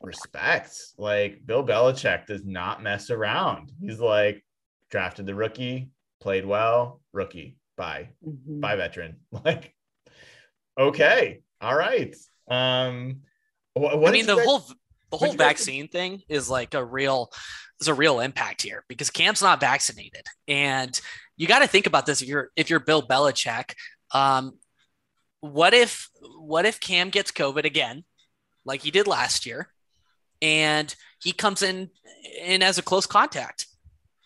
[0.00, 0.74] respect.
[0.96, 3.72] Like Bill Belichick does not mess around.
[3.80, 4.44] He's like
[4.90, 5.90] drafted the rookie,
[6.20, 8.60] played well, rookie, bye, Mhm.
[8.60, 9.20] bye, veteran.
[9.44, 9.74] Like,
[10.78, 12.14] okay, all right.
[12.48, 13.22] Um,
[13.74, 14.64] wh- what I mean, the guys- whole
[15.10, 17.30] the whole you guys vaccine thing is like a real
[17.80, 20.98] is a real impact here because Cam's not vaccinated, and
[21.38, 23.72] you got to think about this if you're if you're Bill Belichick.
[24.12, 24.58] Um,
[25.40, 28.04] what if what if Cam gets COVID again,
[28.66, 29.68] like he did last year,
[30.42, 31.90] and he comes in
[32.44, 33.66] in as a close contact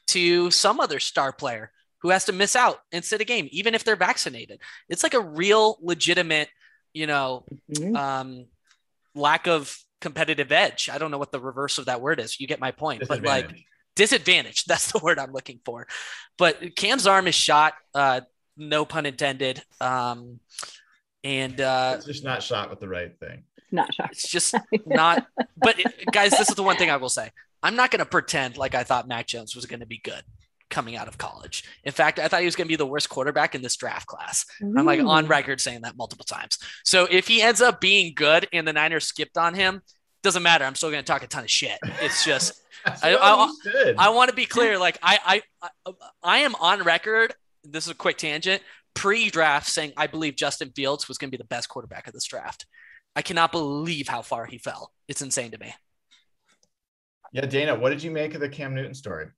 [0.09, 3.75] to some other star player who has to miss out and sit a game, even
[3.75, 4.61] if they're vaccinated?
[4.89, 6.49] It's like a real legitimate,
[6.93, 7.97] you know, Mhm.
[7.97, 8.47] um,
[9.15, 10.89] lack of competitive edge.
[10.91, 12.41] I don't know what the reverse of that word is.
[12.41, 13.05] You get my point.
[13.07, 13.51] But like
[13.95, 14.65] Disadvantage.
[14.65, 15.87] disadvantage, that's the word I'm looking for.
[16.39, 18.23] But Cam's arm is shot, uh,
[18.57, 19.63] no pun intended.
[19.81, 20.41] Um,
[21.25, 23.45] and uh, it's just not shot with the right thing.
[23.71, 24.11] Not shot.
[24.13, 24.55] it's just
[24.87, 25.27] not.
[25.57, 25.77] But
[26.11, 27.31] guys, this is the one thing I will say.
[27.63, 30.23] I'm not going to pretend like I thought Mac Jones was going to be good
[30.69, 31.65] coming out of college.
[31.85, 34.07] In fact, I thought he was going to be the worst quarterback in this draft
[34.07, 34.47] class.
[34.61, 36.59] I'm like on record saying that multiple times.
[36.83, 39.83] So if he ends up being good and the Niners skipped on him,
[40.23, 40.65] doesn't matter.
[40.65, 41.79] I'm still going to talk a ton of shit.
[42.01, 44.79] It's just I, I, I, want to be clear.
[44.79, 45.93] Like I, I,
[46.23, 47.35] I am on record.
[47.65, 48.63] This is a quick tangent.
[48.95, 52.25] Pre-draft, saying I believe Justin Fields was going to be the best quarterback of this
[52.25, 52.67] draft.
[53.15, 54.93] I cannot believe how far he fell.
[55.09, 55.75] It's insane to me.
[57.33, 59.29] Yeah, Dana, what did you make of the Cam Newton story?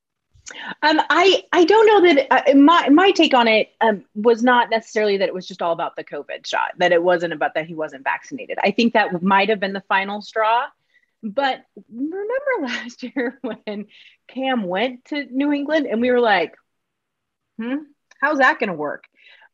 [0.82, 4.68] Um, I I don't know that uh, my my take on it um, was not
[4.68, 7.66] necessarily that it was just all about the COVID shot, that it wasn't about that
[7.66, 8.58] he wasn't vaccinated.
[8.62, 10.66] I think that might have been the final straw.
[11.22, 13.86] But remember last year when
[14.28, 16.54] Cam went to New England and we were like,
[17.58, 17.76] hmm,
[18.20, 19.04] how's that going to work?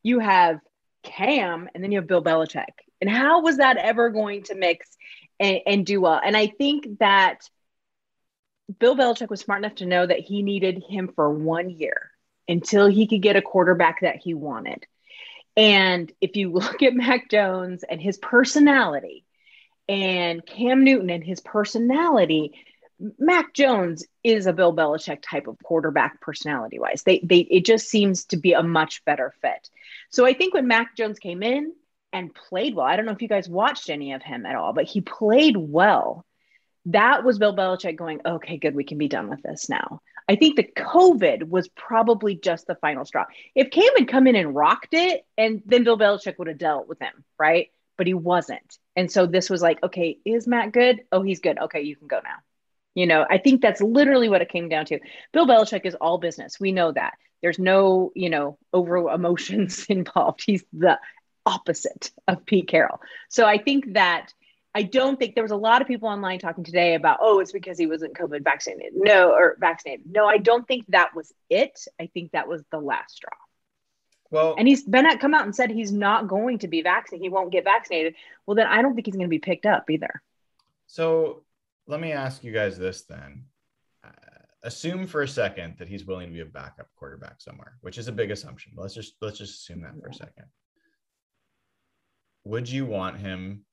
[0.03, 0.59] You have
[1.05, 2.65] Cam and then you have Bill Belichick.
[3.01, 4.97] And how was that ever going to mix
[5.39, 6.21] and, and do well?
[6.23, 7.49] And I think that
[8.79, 12.11] Bill Belichick was smart enough to know that he needed him for one year
[12.49, 14.87] until he could get a quarterback that he wanted.
[15.57, 19.25] And if you look at Mac Jones and his personality
[19.89, 22.53] and Cam Newton and his personality,
[23.19, 27.03] Mac Jones is a Bill Belichick type of quarterback personality wise.
[27.03, 29.71] They, they, it just seems to be a much better fit.
[30.11, 31.73] So I think when Mac Jones came in
[32.13, 34.75] and played well, I don't know if you guys watched any of him at all,
[34.75, 36.27] but he played well
[36.87, 40.01] that was Bill Belichick going, okay, good, we can be done with this now.
[40.29, 43.27] I think the COVID was probably just the final straw.
[43.55, 46.89] If Cam had come in and rocked it, and then Bill Belichick would have dealt
[46.89, 47.69] with him, right?
[47.99, 48.79] But he wasn't.
[48.97, 51.03] And so this was like, okay, is Matt good?
[51.13, 51.59] Oh, he's good.
[51.59, 52.37] Okay, you can go now.
[52.95, 55.01] You know, I think that's literally what it came down to.
[55.33, 56.59] Bill Belichick is all business.
[56.59, 57.15] We know that.
[57.43, 60.43] There's no, you know, over emotions involved.
[60.45, 60.99] He's the
[61.47, 63.01] opposite of Pete Carroll.
[63.29, 64.33] So I think that
[64.75, 67.51] I don't think there was a lot of people online talking today about, oh, it's
[67.51, 68.93] because he wasn't COVID vaccinated.
[68.95, 70.07] No, or vaccinated.
[70.09, 71.87] No, I don't think that was it.
[72.01, 73.37] I think that was the last straw.
[74.31, 77.25] Well, and he's been at come out and said he's not going to be vaccinated.
[77.25, 78.15] He won't get vaccinated.
[78.47, 80.23] Well, then I don't think he's going to be picked up either.
[80.87, 81.43] So
[81.89, 83.47] let me ask you guys this then.
[84.05, 84.11] Uh,
[84.63, 88.07] assume for a second that he's willing to be a backup quarterback somewhere, which is
[88.07, 88.73] a big assumption.
[88.77, 90.45] Let's just let's just assume that for a second.
[92.45, 93.65] Would you want him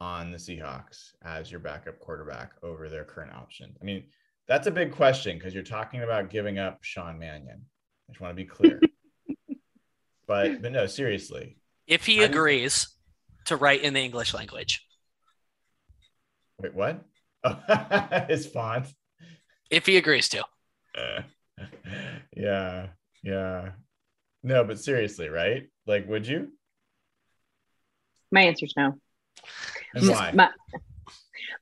[0.00, 3.74] on the Seahawks as your backup quarterback over their current option?
[3.80, 4.04] I mean,
[4.48, 7.64] that's a big question because you're talking about giving up Sean Mannion.
[8.08, 8.80] I just want to be clear.
[10.26, 11.56] but but no, seriously.
[11.86, 12.88] If he agrees
[13.46, 14.84] to write in the English language.
[16.58, 17.04] Wait, what?
[17.44, 17.58] Oh,
[18.28, 18.86] his font.
[19.70, 20.44] If he agrees to.
[20.96, 21.22] Uh,
[22.36, 22.88] yeah,
[23.22, 23.70] yeah.
[24.42, 25.68] No, but seriously, right?
[25.86, 26.52] Like, would you?
[28.32, 28.94] My answer is no.
[29.94, 30.32] And why?
[30.34, 30.50] My,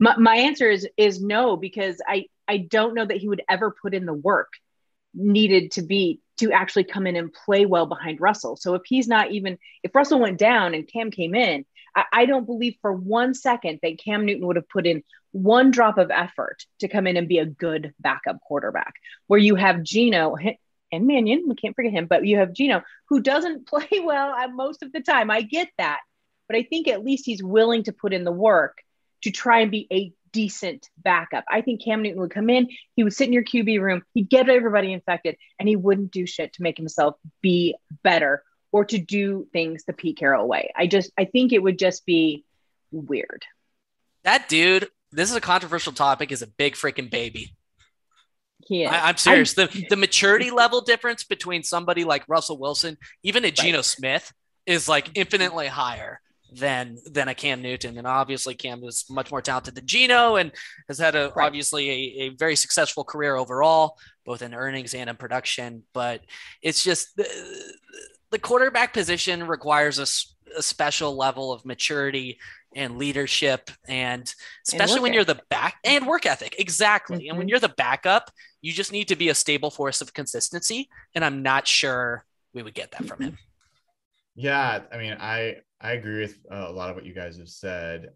[0.01, 3.71] my, my answer is is no because I I don't know that he would ever
[3.71, 4.53] put in the work
[5.15, 8.57] needed to be to actually come in and play well behind Russell.
[8.57, 11.65] So if he's not even if Russell went down and Cam came in,
[11.97, 15.03] I, I don't believe for one second that Cam Newton would have put in
[15.33, 18.95] one drop of effort to come in and be a good backup quarterback.
[19.27, 20.37] Where you have Geno
[20.93, 24.83] and Mannion, we can't forget him, but you have Geno who doesn't play well most
[24.83, 25.31] of the time.
[25.31, 26.01] I get that
[26.49, 28.79] but I think at least he's willing to put in the work
[29.23, 31.45] to try and be a decent backup.
[31.51, 34.29] I think Cam Newton would come in, he would sit in your QB room, he'd
[34.29, 38.43] get everybody infected, and he wouldn't do shit to make himself be better
[38.73, 40.71] or to do things the Pete Carroll way.
[40.77, 42.45] I just, I think it would just be
[42.91, 43.45] weird.
[44.25, 47.55] That dude, this is a controversial topic, is a big freaking baby.
[48.69, 49.57] Yeah, I, am serious.
[49.57, 53.81] I, the the maturity level difference between somebody like Russell Wilson, even a Geno.
[53.81, 54.31] Smith,
[54.67, 56.21] is like infinitely higher
[56.53, 57.99] than than a Cam Newton.
[57.99, 60.53] And obviously, Cam is much more talented than Geno and
[60.89, 61.47] has had a right.
[61.47, 65.83] obviously a, a, very successful career overall, both in earnings and in production.
[65.93, 66.23] But
[66.63, 67.29] it's just the,
[68.31, 72.39] the quarterback position requires a, a special level of maturity
[72.75, 74.33] and leadership and
[74.67, 77.29] especially and when you're the back and work ethic exactly mm-hmm.
[77.31, 77.51] and when mm-hmm.
[77.51, 78.31] you're the backup
[78.61, 82.63] you just need to be a stable force of consistency and i'm not sure we
[82.63, 83.39] would get that from him
[84.39, 87.49] yeah i mean i I agree with uh, a lot of what you guys have
[87.49, 88.11] said.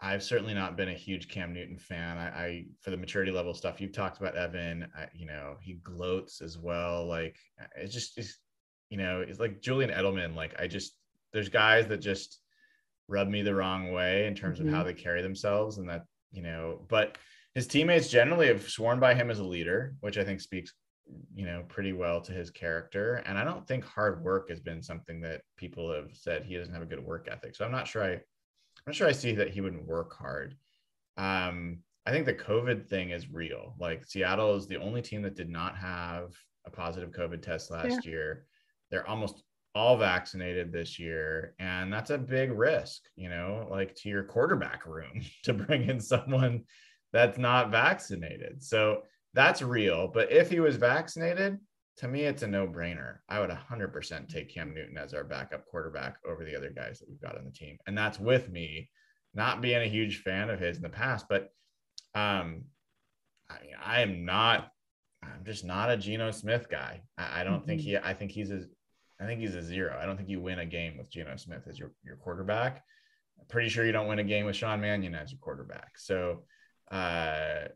[0.00, 2.16] I've certainly not been a huge Cam Newton fan.
[2.16, 4.88] I, I for the maturity level stuff you've talked about, Evan.
[4.96, 7.06] I, you know, he gloats as well.
[7.06, 7.36] Like
[7.76, 8.38] it's just, it's,
[8.88, 10.34] you know, it's like Julian Edelman.
[10.34, 10.92] Like I just,
[11.32, 12.38] there's guys that just
[13.08, 14.68] rub me the wrong way in terms mm-hmm.
[14.68, 14.88] of how mm-hmm.
[14.88, 16.86] they carry themselves, and that you know.
[16.88, 17.18] But
[17.54, 20.72] his teammates generally have sworn by him as a leader, which I think speaks
[21.34, 24.82] you know pretty well to his character and i don't think hard work has been
[24.82, 27.86] something that people have said he doesn't have a good work ethic so i'm not
[27.86, 28.20] sure i i'm
[28.86, 30.56] not sure i see that he wouldn't work hard
[31.16, 33.76] um i I think the COVID thing is real.
[33.78, 36.32] Like Seattle is the only team that did not have
[36.66, 38.10] a positive COVID test last yeah.
[38.10, 38.46] year.
[38.90, 39.44] They're almost
[39.76, 41.54] all vaccinated this year.
[41.60, 46.00] And that's a big risk, you know, like to your quarterback room to bring in
[46.00, 46.64] someone
[47.12, 48.62] that's not vaccinated.
[48.64, 49.02] So
[49.34, 50.08] that's real.
[50.08, 51.58] But if he was vaccinated,
[51.98, 53.18] to me, it's a no brainer.
[53.28, 57.08] I would 100% take Cam Newton as our backup quarterback over the other guys that
[57.08, 57.76] we've got on the team.
[57.86, 58.88] And that's with me
[59.34, 61.26] not being a huge fan of his in the past.
[61.28, 61.50] But
[62.14, 62.62] um,
[63.50, 64.70] I, I am not,
[65.22, 67.02] I'm just not a Geno Smith guy.
[67.18, 67.66] I, I don't mm-hmm.
[67.66, 68.64] think he, I think he's a,
[69.20, 69.98] I think he's a zero.
[70.00, 72.82] I don't think you win a game with Geno Smith as your, your quarterback.
[73.38, 75.98] I'm pretty sure you don't win a game with Sean Mannion as your quarterback.
[75.98, 76.44] So,
[76.90, 77.68] uh,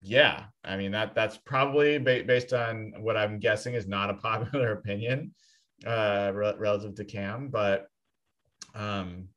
[0.00, 4.14] yeah, I mean that that's probably ba- based on what I'm guessing is not a
[4.14, 5.34] popular opinion
[5.84, 7.88] uh, re- relative to Cam, but
[8.74, 9.28] um,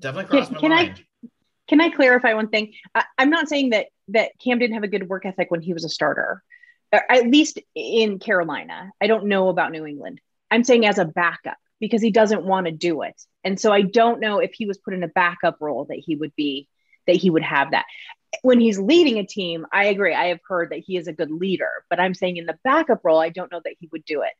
[0.00, 1.04] definitely crossed can, my can mind.
[1.22, 1.28] I,
[1.68, 2.72] can I clarify one thing?
[2.94, 5.72] I, I'm not saying that that Cam didn't have a good work ethic when he
[5.72, 6.42] was a starter,
[6.92, 8.90] at least in Carolina.
[9.00, 10.20] I don't know about New England.
[10.50, 13.82] I'm saying as a backup because he doesn't want to do it, and so I
[13.82, 16.68] don't know if he was put in a backup role that he would be
[17.06, 17.84] that he would have that
[18.42, 20.14] when he's leading a team, I agree.
[20.14, 23.00] I have heard that he is a good leader, but I'm saying in the backup
[23.04, 24.32] role, I don't know that he would do it.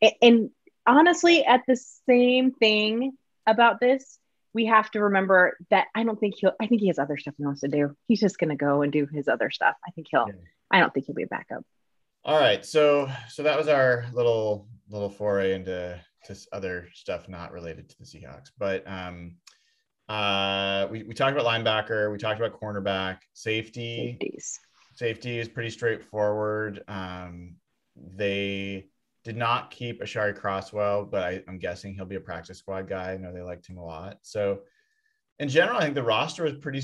[0.00, 0.50] And, and
[0.86, 1.76] honestly, at the
[2.08, 3.12] same thing
[3.46, 4.18] about this,
[4.52, 7.34] we have to remember that I don't think he'll, I think he has other stuff
[7.36, 7.96] he wants to do.
[8.06, 9.74] He's just going to go and do his other stuff.
[9.86, 10.34] I think he'll, yeah.
[10.70, 11.64] I don't think he'll be a backup.
[12.24, 12.64] All right.
[12.64, 17.96] So, so that was our little, little foray into to other stuff not related to
[17.98, 19.36] the Seahawks, but, um,
[20.08, 24.18] uh, we, we talked about linebacker, we talked about cornerback, safety.
[24.20, 24.60] Safeties.
[24.94, 26.82] Safety is pretty straightforward.
[26.88, 27.56] Um,
[27.96, 28.86] they
[29.24, 33.12] did not keep Aashari Crosswell, but I, am guessing he'll be a practice squad guy.
[33.12, 34.18] I know they liked him a lot.
[34.22, 34.60] So,
[35.38, 36.82] in general, I think the roster was pretty,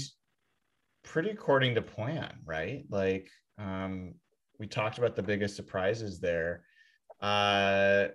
[1.05, 2.85] pretty according to plan, right?
[2.89, 4.15] Like, um,
[4.59, 6.65] we talked about the biggest surprises there.
[7.21, 8.09] Uh,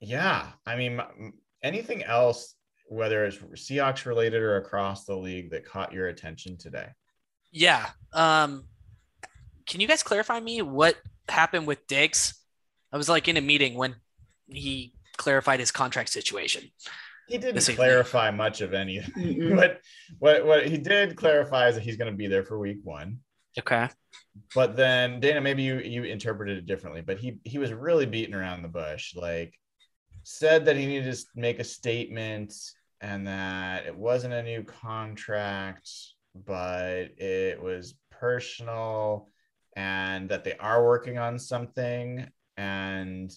[0.00, 1.02] yeah, I mean,
[1.62, 2.54] anything else
[2.90, 6.88] whether it's Seahawks related or across the league that caught your attention today?
[7.52, 7.86] Yeah.
[8.12, 8.64] Um,
[9.66, 10.96] can you guys clarify me what
[11.28, 12.34] happened with Diggs?
[12.92, 13.94] I was like in a meeting when
[14.48, 16.64] he clarified his contract situation.
[17.28, 19.80] He didn't clarify much of anything, but
[20.18, 23.20] what what he did clarify is that he's going to be there for week one.
[23.56, 23.88] Okay.
[24.52, 28.34] But then Dana, maybe you you interpreted it differently, but he he was really beating
[28.34, 29.54] around the bush, like
[30.24, 32.52] said that he needed to make a statement
[33.00, 35.90] and that it wasn't a new contract,
[36.34, 39.30] but it was personal
[39.76, 42.26] and that they are working on something.
[42.56, 43.30] And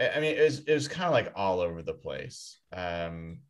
[0.00, 2.58] I mean, it was, it was kind of like all over the place.
[2.72, 3.40] Um,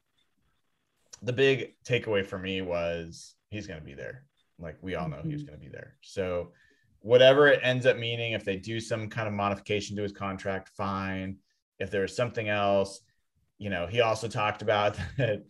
[1.22, 4.24] the big takeaway for me was he's going to be there.
[4.58, 5.28] Like we all know mm-hmm.
[5.28, 5.96] he was going to be there.
[6.02, 6.52] So,
[7.00, 10.70] whatever it ends up meaning, if they do some kind of modification to his contract,
[10.70, 11.36] fine.
[11.78, 13.00] If there's something else,
[13.58, 15.44] you know, he also talked about that,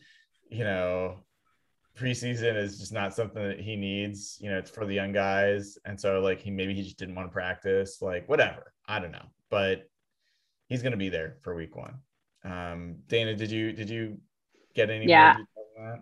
[0.51, 1.19] you know,
[1.99, 4.39] preseason is just not something that he needs.
[4.41, 5.79] You know, it's for the young guys.
[5.85, 8.73] And so like he maybe he just didn't want to practice, like whatever.
[8.87, 9.27] I don't know.
[9.51, 9.89] But
[10.69, 11.95] he's gonna be there for week one.
[12.45, 14.19] Um, Dana, did you did you
[14.75, 15.37] get any yeah.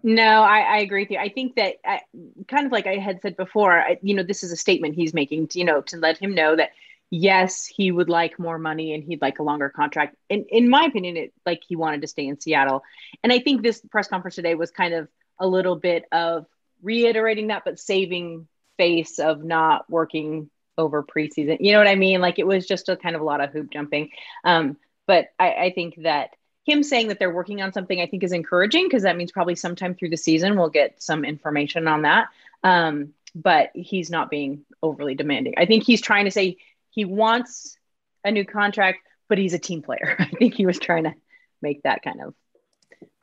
[0.03, 1.19] No, I, I agree with you.
[1.19, 2.03] I think that I,
[2.47, 5.15] kind of like I had said before, I, you know, this is a statement he's
[5.15, 6.71] making, to, you know, to let him know that
[7.13, 10.17] yes, he would like more money and he'd like a longer contract.
[10.31, 12.83] And in my opinion, it like he wanted to stay in Seattle.
[13.23, 15.09] And I think this press conference today was kind of
[15.39, 16.47] a little bit of
[16.83, 18.49] reiterating that, but saving
[18.79, 20.49] face of not working
[20.79, 21.59] over preseason.
[21.61, 22.23] You know what I mean?
[22.23, 24.09] Like it was just a kind of a lot of hoop jumping.
[24.43, 26.31] Um, but I, I think that
[26.65, 29.57] him saying that they're working on something, I think is encouraging because that means probably
[29.57, 32.29] sometime through the season we'll get some information on that.
[32.65, 35.55] Um, but he's not being overly demanding.
[35.59, 36.57] I think he's trying to say
[36.93, 37.77] he wants
[38.25, 40.15] a new contract, but he's a team player.
[40.19, 41.15] I think he was trying to
[41.61, 42.35] make that kind of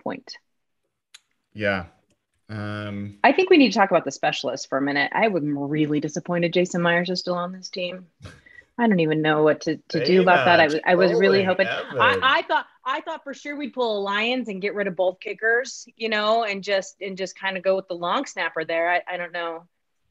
[0.04, 0.36] point.
[1.54, 1.86] Yeah.
[2.50, 5.12] Um, I think we need to talk about the specialists for a minute.
[5.14, 8.08] I was really disappointed Jason Myers is still on this team.
[8.80, 10.60] I don't even know what to, to do about that.
[10.60, 11.68] I was I was really hoping.
[11.68, 14.96] I, I, thought I thought for sure we'd pull a Lions and get rid of
[14.96, 18.64] both kickers, you know, and just and just kind of go with the long snapper
[18.64, 18.90] there.
[18.90, 19.66] I, I don't know.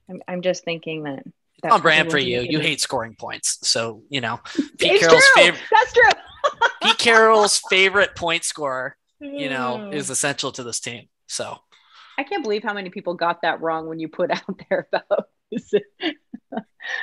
[0.09, 1.25] I'm I'm just thinking that
[1.63, 2.41] that's on brand for you.
[2.41, 4.41] You hate scoring points, so you know
[4.79, 5.63] Pete it's Carroll's favorite.
[5.71, 6.11] That's true.
[6.83, 11.09] Pete Carroll's favorite point scorer, you know, is essential to this team.
[11.27, 11.59] So
[12.17, 15.27] I can't believe how many people got that wrong when you put out there about.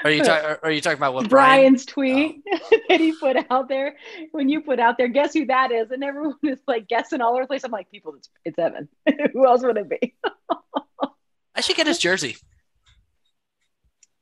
[0.03, 0.57] are you talking?
[0.63, 2.41] Are you talking about what Brian's Brian?
[2.41, 2.79] tweet oh.
[2.89, 3.95] that he put out there?
[4.31, 5.91] When you put out there, guess who that is?
[5.91, 7.63] And everyone is like guessing all over the place.
[7.63, 8.87] I'm like, people, it's, it's Evan.
[9.33, 10.15] who else would it be?
[11.55, 12.37] I should get his jersey.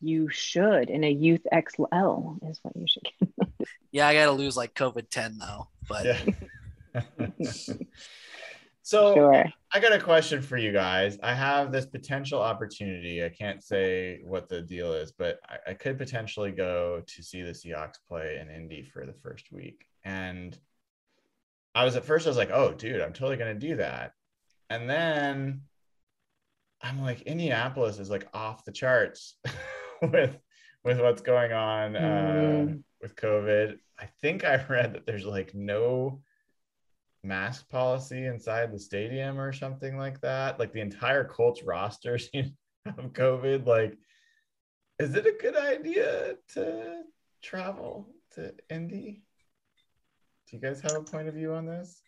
[0.04, 3.68] You should in a youth XL is what you should get.
[3.92, 5.68] Yeah, I got to lose like COVID 10 though.
[5.88, 7.02] But Yeah.
[8.82, 9.46] so Sure.
[9.72, 11.18] I got a question for you guys.
[11.24, 13.24] I have this potential opportunity.
[13.24, 17.42] I can't say what the deal is, but I, I could potentially go to see
[17.42, 19.86] the Seahawks play in Indy for the first week.
[20.04, 20.58] And
[21.76, 24.12] I was at first, I was like, oh, dude, I'm totally going to do that.
[24.70, 25.62] And then
[26.82, 29.38] I'm like, Indianapolis is like off the charts
[30.12, 30.38] with
[30.84, 32.84] with what's going on uh, Mm.
[33.02, 33.78] with COVID.
[34.00, 36.22] I think I read that there's like no
[37.24, 40.60] mask policy inside the stadium or something like that.
[40.60, 42.52] Like the entire Colts roster seems
[42.86, 43.66] have COVID.
[43.66, 43.98] Like,
[45.00, 47.02] is it a good idea to
[47.42, 49.24] travel to Indy?
[50.50, 52.02] Do you guys have a point of view on this?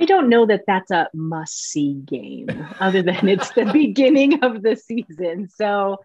[0.00, 2.48] I don't know that that's a must see game,
[2.80, 5.48] other than it's the beginning of the season.
[5.50, 5.98] So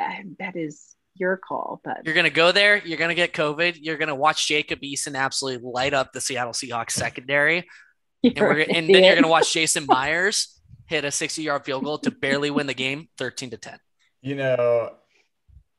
[0.00, 1.80] uh, that is your call.
[1.84, 2.78] But you're going to go there.
[2.84, 3.78] You're going to get COVID.
[3.80, 7.68] You're going to watch Jacob Eason absolutely light up the Seattle Seahawks secondary.
[8.22, 11.64] And, we're, an and then you're going to watch Jason Myers hit a 60 yard
[11.64, 13.78] field goal to barely win the game 13 to 10.
[14.20, 14.90] You know,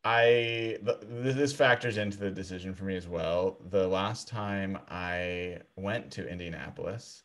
[0.03, 3.59] I th- this factors into the decision for me as well.
[3.69, 7.21] The last time I went to Indianapolis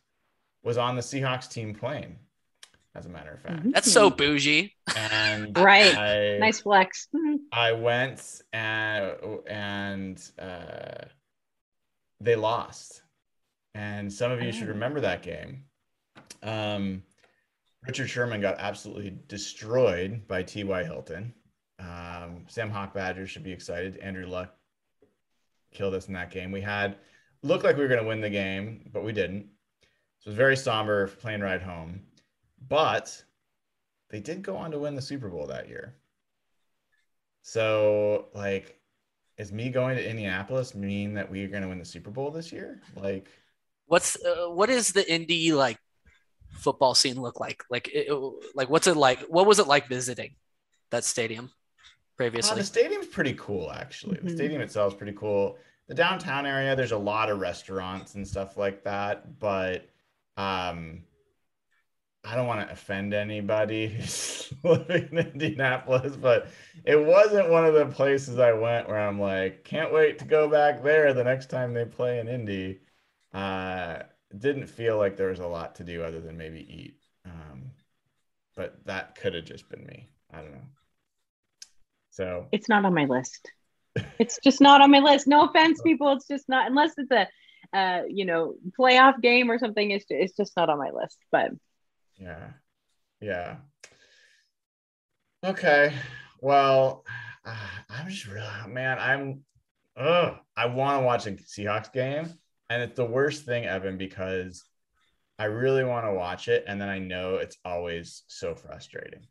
[0.63, 2.17] was on the Seahawks team plane,
[2.97, 3.71] as a matter of fact.
[3.71, 4.73] That's so bougie.
[4.95, 5.63] And Mm-hmm.
[5.63, 5.95] Right.
[5.95, 7.07] I, nice flex.
[7.15, 7.37] Mhm.
[7.51, 9.15] I went and
[9.47, 11.05] and uh,
[12.19, 13.01] they lost,
[13.75, 14.73] and some of you should Oh.
[14.73, 15.65] remember that game.
[16.41, 17.03] Um,
[17.85, 20.83] Richard Sherman got absolutely destroyed by T.Y.
[20.83, 21.33] Hilton.
[21.79, 23.97] Um, Sam Hawk Badgers should be excited.
[23.97, 24.53] Andrew Luck
[25.71, 26.51] killed us in that game.
[26.51, 26.97] We had
[27.43, 29.47] looked like we were going to win the game, but we didn't.
[30.19, 32.01] So it was very somber plane ride home.
[32.67, 33.23] But
[34.09, 35.95] they did go on to win the Super Bowl that year.
[37.41, 38.79] So, like,
[39.37, 42.51] is me going to Indianapolis mean that we're going to win the Super Bowl this
[42.51, 42.81] year?
[42.95, 43.27] Like,
[43.85, 45.77] What's uh, what is the Indy like
[46.49, 47.63] football scene look like?
[47.69, 48.11] Like it,
[48.53, 49.19] like what's it like?
[49.29, 50.35] What was it like visiting
[50.89, 52.57] that stadium uh, previously?
[52.57, 54.17] the stadium's pretty cool, actually.
[54.17, 54.35] The Mhm.
[54.35, 55.57] stadium itself is pretty cool.
[55.87, 59.87] The downtown area, there's a lot of restaurants and stuff like that, but
[60.35, 61.03] um,
[62.27, 66.47] I don't want to offend anybody who's living in Indianapolis, but
[66.83, 70.49] it wasn't one of the places I went where I'm like, can't wait to go
[70.49, 72.81] back there the next time they play in Indy.
[73.33, 73.99] Uh,
[74.37, 76.99] didn't feel like there was a lot to do other than maybe eat.
[77.25, 77.71] Um,
[78.55, 80.09] but that could have just been me.
[80.33, 80.67] I don't know.
[82.09, 83.49] So It's not on my list.
[84.19, 85.27] It's just not on my list.
[85.27, 86.11] No offense, people.
[86.11, 87.27] It's just not unless it's a,
[87.77, 89.91] uh, you know, playoff game or something.
[89.91, 91.19] It's it's just not on my list.
[91.31, 91.51] But
[92.17, 92.49] Yeah.
[93.21, 93.55] Yeah.
[95.43, 95.93] Okay.
[96.41, 97.03] Well,
[97.45, 97.55] uh,
[97.89, 99.41] I'm just really, man, I'm,
[99.95, 102.33] ugh, I want to watch a Seahawks game.
[102.69, 104.63] And it's the worst thing, Evan, because
[105.39, 106.65] I really want to watch it.
[106.67, 109.25] And then I know it's always so frustrating.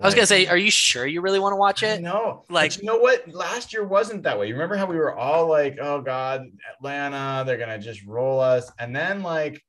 [0.00, 2.00] I was gonna say, are you sure you really want to watch it?
[2.00, 3.28] No, Like- like you know what?
[3.28, 4.46] Last year wasn't that way.
[4.48, 8.72] You remember how we were all like, "Oh God, Atlanta, they're gonna just roll us,"
[8.78, 9.62] and then like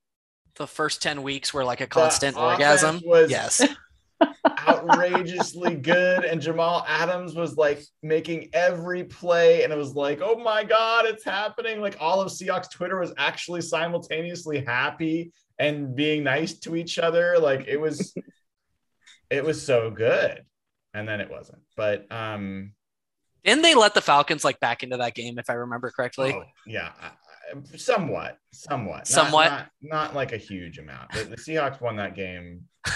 [0.55, 3.01] The first 10 weeks were like a constant offense orgasm.
[3.05, 3.65] was Yes.
[4.67, 10.35] outrageously good, and Jamal Adams was like making every play, and it was like, "Oh
[10.35, 16.23] my God, it's happening!" Like all of Seahawks Twitter was actually simultaneously happy and being
[16.23, 17.37] nice to each other.
[17.39, 18.13] Like it was,
[19.29, 20.43] it was so good,
[20.93, 21.61] and then it wasn't.
[21.75, 22.73] But um.
[23.43, 26.31] Didn't they let the Falcons like back into that game, if I remember correctly?
[26.31, 26.91] Oh, yeah,
[27.53, 29.49] I- I- somewhat, somewhat, Not- Somewhat?
[29.51, 31.11] not, not, like a huge amount.
[31.13, 32.61] The, the Seahawks won that game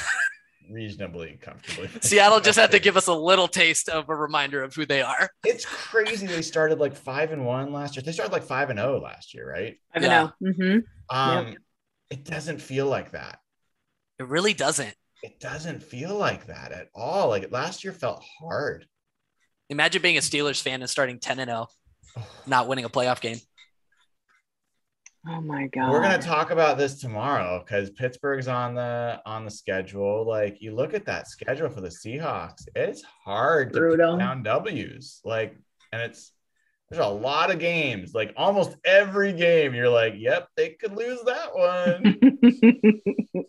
[0.72, 1.90] reasonably comfortably.
[2.02, 5.02] Seattle just had to give us a little taste of a reminder of who they
[5.02, 5.30] are.
[5.44, 6.26] It's crazy.
[6.28, 8.04] They started like five and one last year.
[8.04, 9.76] They started like five and zero last year, right?
[9.94, 10.30] I don't Yeah.
[10.42, 10.54] know.
[10.54, 10.78] hmm
[11.10, 11.56] Um,
[12.10, 13.40] it doesn't feel like that.
[14.20, 14.94] It really doesn't.
[15.24, 17.30] It doesn't feel like that at all.
[17.30, 18.86] Like last year felt hard.
[19.70, 21.68] Imagine being a Steelers fan and starting 10 and 0,
[22.46, 23.38] not winning a playoff game.
[25.28, 25.92] Oh my god.
[25.92, 30.26] We're gonna talk about this tomorrow because Pittsburgh's on the on the schedule.
[30.26, 34.14] Like you look at that schedule for the Seahawks, it's hard to Brutal.
[34.14, 35.22] put down W's.
[35.24, 35.58] Like,
[35.92, 36.32] and it's
[36.90, 38.14] there's a lot of games.
[38.14, 42.20] Like almost every game, you're like, yep, they could lose that one.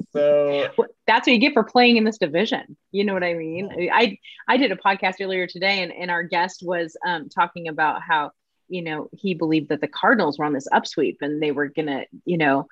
[0.13, 0.69] so
[1.07, 2.77] That's what you get for playing in this division.
[2.91, 3.91] You know what I mean?
[3.93, 4.17] I
[4.49, 8.31] I did a podcast earlier today, and, and our guest was um, talking about how
[8.69, 12.05] you know he believed that the Cardinals were on this upsweep and they were gonna
[12.25, 12.67] you know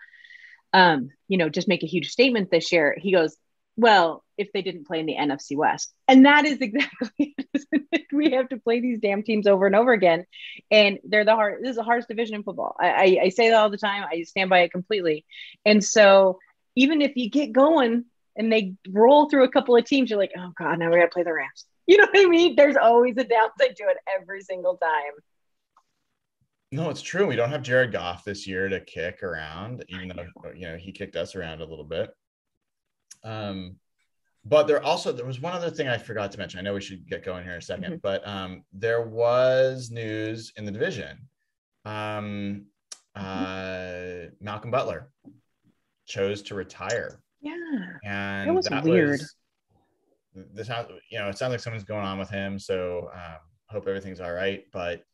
[0.73, 2.97] um, you know just make a huge statement this year.
[2.99, 3.37] He goes,
[3.77, 5.93] Well, if they didn't play in the NFC West.
[6.09, 8.07] And that is exactly it.
[8.13, 10.25] we have to play these damn teams over and over again.
[10.71, 12.77] And they're the hard this is the hardest division in football.
[12.79, 14.05] I, I, I say that all the time.
[14.11, 15.25] I stand by it completely.
[15.65, 16.39] And so
[16.77, 18.05] even if you get going
[18.37, 21.09] and they roll through a couple of teams, you're like, oh God, now we gotta
[21.09, 21.65] play the Rams.
[21.87, 22.57] You know what I mean?
[22.57, 25.13] There's always a downside to it every single time.
[26.75, 27.27] No, it's true.
[27.27, 30.91] We don't have Jared Goff this year to kick around, even though you know he
[30.91, 32.11] kicked us around a little bit.
[33.23, 33.77] Um,
[34.45, 36.59] but there also there was one other thing I forgot to mention.
[36.59, 38.03] I know we should get going here in a 2nd Mhm.
[38.03, 41.29] but um, there was news in the division.
[41.85, 42.67] Um,
[43.15, 45.13] uh, Malcolm Butler
[46.07, 47.53] chose to retire, Yeah.
[48.05, 49.21] and That was weird.
[49.21, 49.37] was-
[50.35, 52.59] this sounds, you know, it sounds like something's going on with him.
[52.59, 53.39] So um,
[53.69, 54.65] hope everything's all right.
[54.73, 55.05] But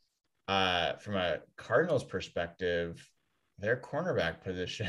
[0.51, 3.09] uh, from a Cardinals perspective,
[3.61, 4.89] their cornerback position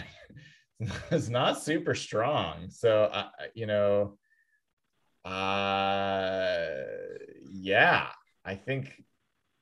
[1.11, 2.71] is not super strong.
[2.71, 4.17] So uh, you know,
[5.23, 6.65] uh,
[7.47, 8.07] yeah,
[8.43, 9.03] I think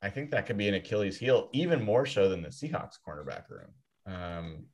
[0.01, 3.49] I think that could be an Achilles heel, even more so than the Seahawks cornerback
[3.49, 3.73] room.
[4.05, 4.65] Um,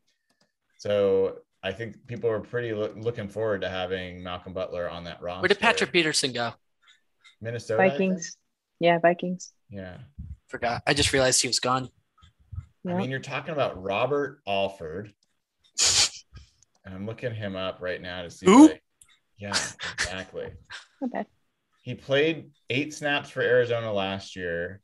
[0.78, 5.24] so I think people are pretty loo- looking forward to having Malcolm Butler on that
[5.24, 5.42] roster.
[5.42, 6.54] Where did Patrick Peterson go?
[7.42, 7.90] Minnesota?
[7.90, 8.38] Vikings.
[8.80, 9.54] Yeah, Vikings.
[9.72, 9.98] Yeah.
[10.48, 10.84] Forgot.
[10.86, 11.90] I just realized he was gone.
[12.88, 15.12] I mean, you're talking about Robert Alford.
[16.86, 18.46] And I'm looking him up right now to see.
[18.46, 18.68] Who?
[18.70, 18.84] like-
[19.38, 19.58] yeah,
[19.94, 20.50] exactly.
[21.02, 21.26] Not bad.
[21.82, 24.82] he played eight snaps for Arizona last year.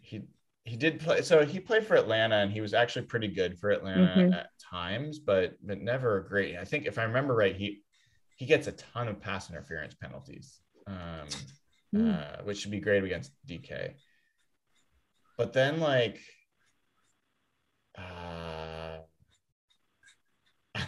[0.00, 0.22] He
[0.64, 3.70] he did play so he played for Atlanta and he was actually pretty good for
[3.70, 4.34] Atlanta Mhm.
[4.34, 6.56] at times, but but never great.
[6.56, 7.82] I think if I remember right, he
[8.36, 11.26] he gets a ton of pass interference penalties, um,
[11.92, 12.10] Hmm.
[12.12, 13.94] uh, which should be great against DK.
[15.36, 16.20] But then like,
[17.98, 18.98] uh,
[20.76, 20.84] I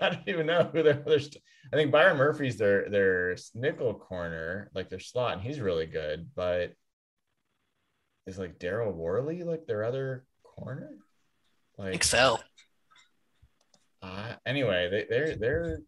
[0.00, 1.20] don't even know who their other.
[1.20, 1.42] St-
[1.72, 6.30] I think Byron Murphy's their their nickel corner, like their slot, and he's really good.
[6.34, 6.72] But
[8.26, 10.90] is like Daryl Worley like their other corner?
[11.78, 12.42] Like Excel.
[14.02, 15.78] uh, anyway, they, they're they're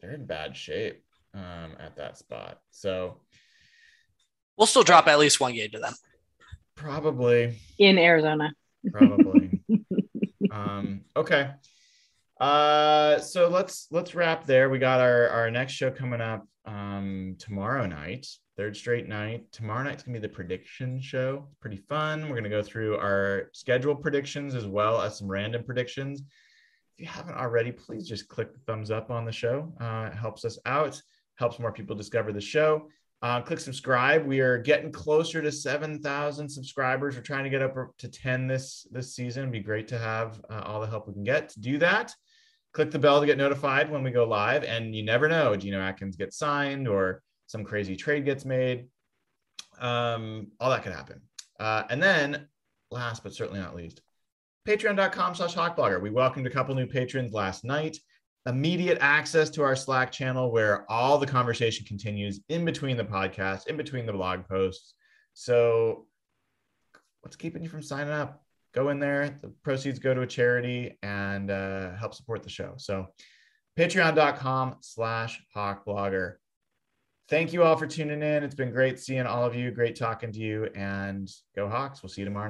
[0.00, 1.02] they're in bad shape
[1.34, 2.60] um, at that spot.
[2.70, 3.18] So
[4.56, 5.92] We'll still drop at least one game to them.
[6.76, 7.58] Probably.
[7.78, 8.52] In Arizona.
[8.92, 9.60] probably.
[10.52, 11.50] Um okay.
[12.40, 14.70] Uh so let's let's wrap there.
[14.70, 18.26] We got our our next show coming up um tomorrow night
[18.56, 19.50] third straight night.
[19.52, 21.48] Tomorrow night's gonna be the prediction show.
[21.60, 22.28] Pretty fun.
[22.28, 26.22] We're gonna go through our schedule predictions as well as some random predictions.
[26.94, 29.74] If you haven't already please just click the thumbs up on the show.
[29.80, 31.02] Uh, it helps us out
[31.38, 32.88] helps more people discover the show
[33.22, 34.26] uh, click subscribe.
[34.26, 37.16] We are getting closer to 7,000 subscribers.
[37.16, 39.44] We're trying to get up to 10 this this season.
[39.44, 42.14] It'd be great to have uh, all the help we can get to do that.
[42.74, 44.64] Click the bell to get notified when we go live.
[44.64, 48.88] And you never know, Geno Atkins gets signed or some crazy trade gets made.
[49.80, 51.22] Um, all that could happen.
[51.58, 52.48] Uh, and then,
[52.90, 54.02] last but certainly not least,
[54.68, 56.02] patreon.com slash hawkblogger.
[56.02, 57.96] We welcomed a couple new patrons last night
[58.46, 63.66] immediate access to our Slack channel where all the conversation continues in between the podcast,
[63.66, 64.94] in between the blog posts.
[65.34, 66.06] So,
[67.20, 68.42] what's keeping you from signing up?
[68.72, 69.30] Go in there.
[69.42, 72.74] The proceeds go to a charity and uh, help support the show.
[72.76, 73.08] So,
[73.78, 76.34] patreon.com slash hawkblogger.
[77.28, 78.44] Thank you all for tuning in.
[78.44, 82.02] It's been great seeing all of you, great talking to you, and go Hawks.
[82.02, 82.44] We'll see you tomorrow.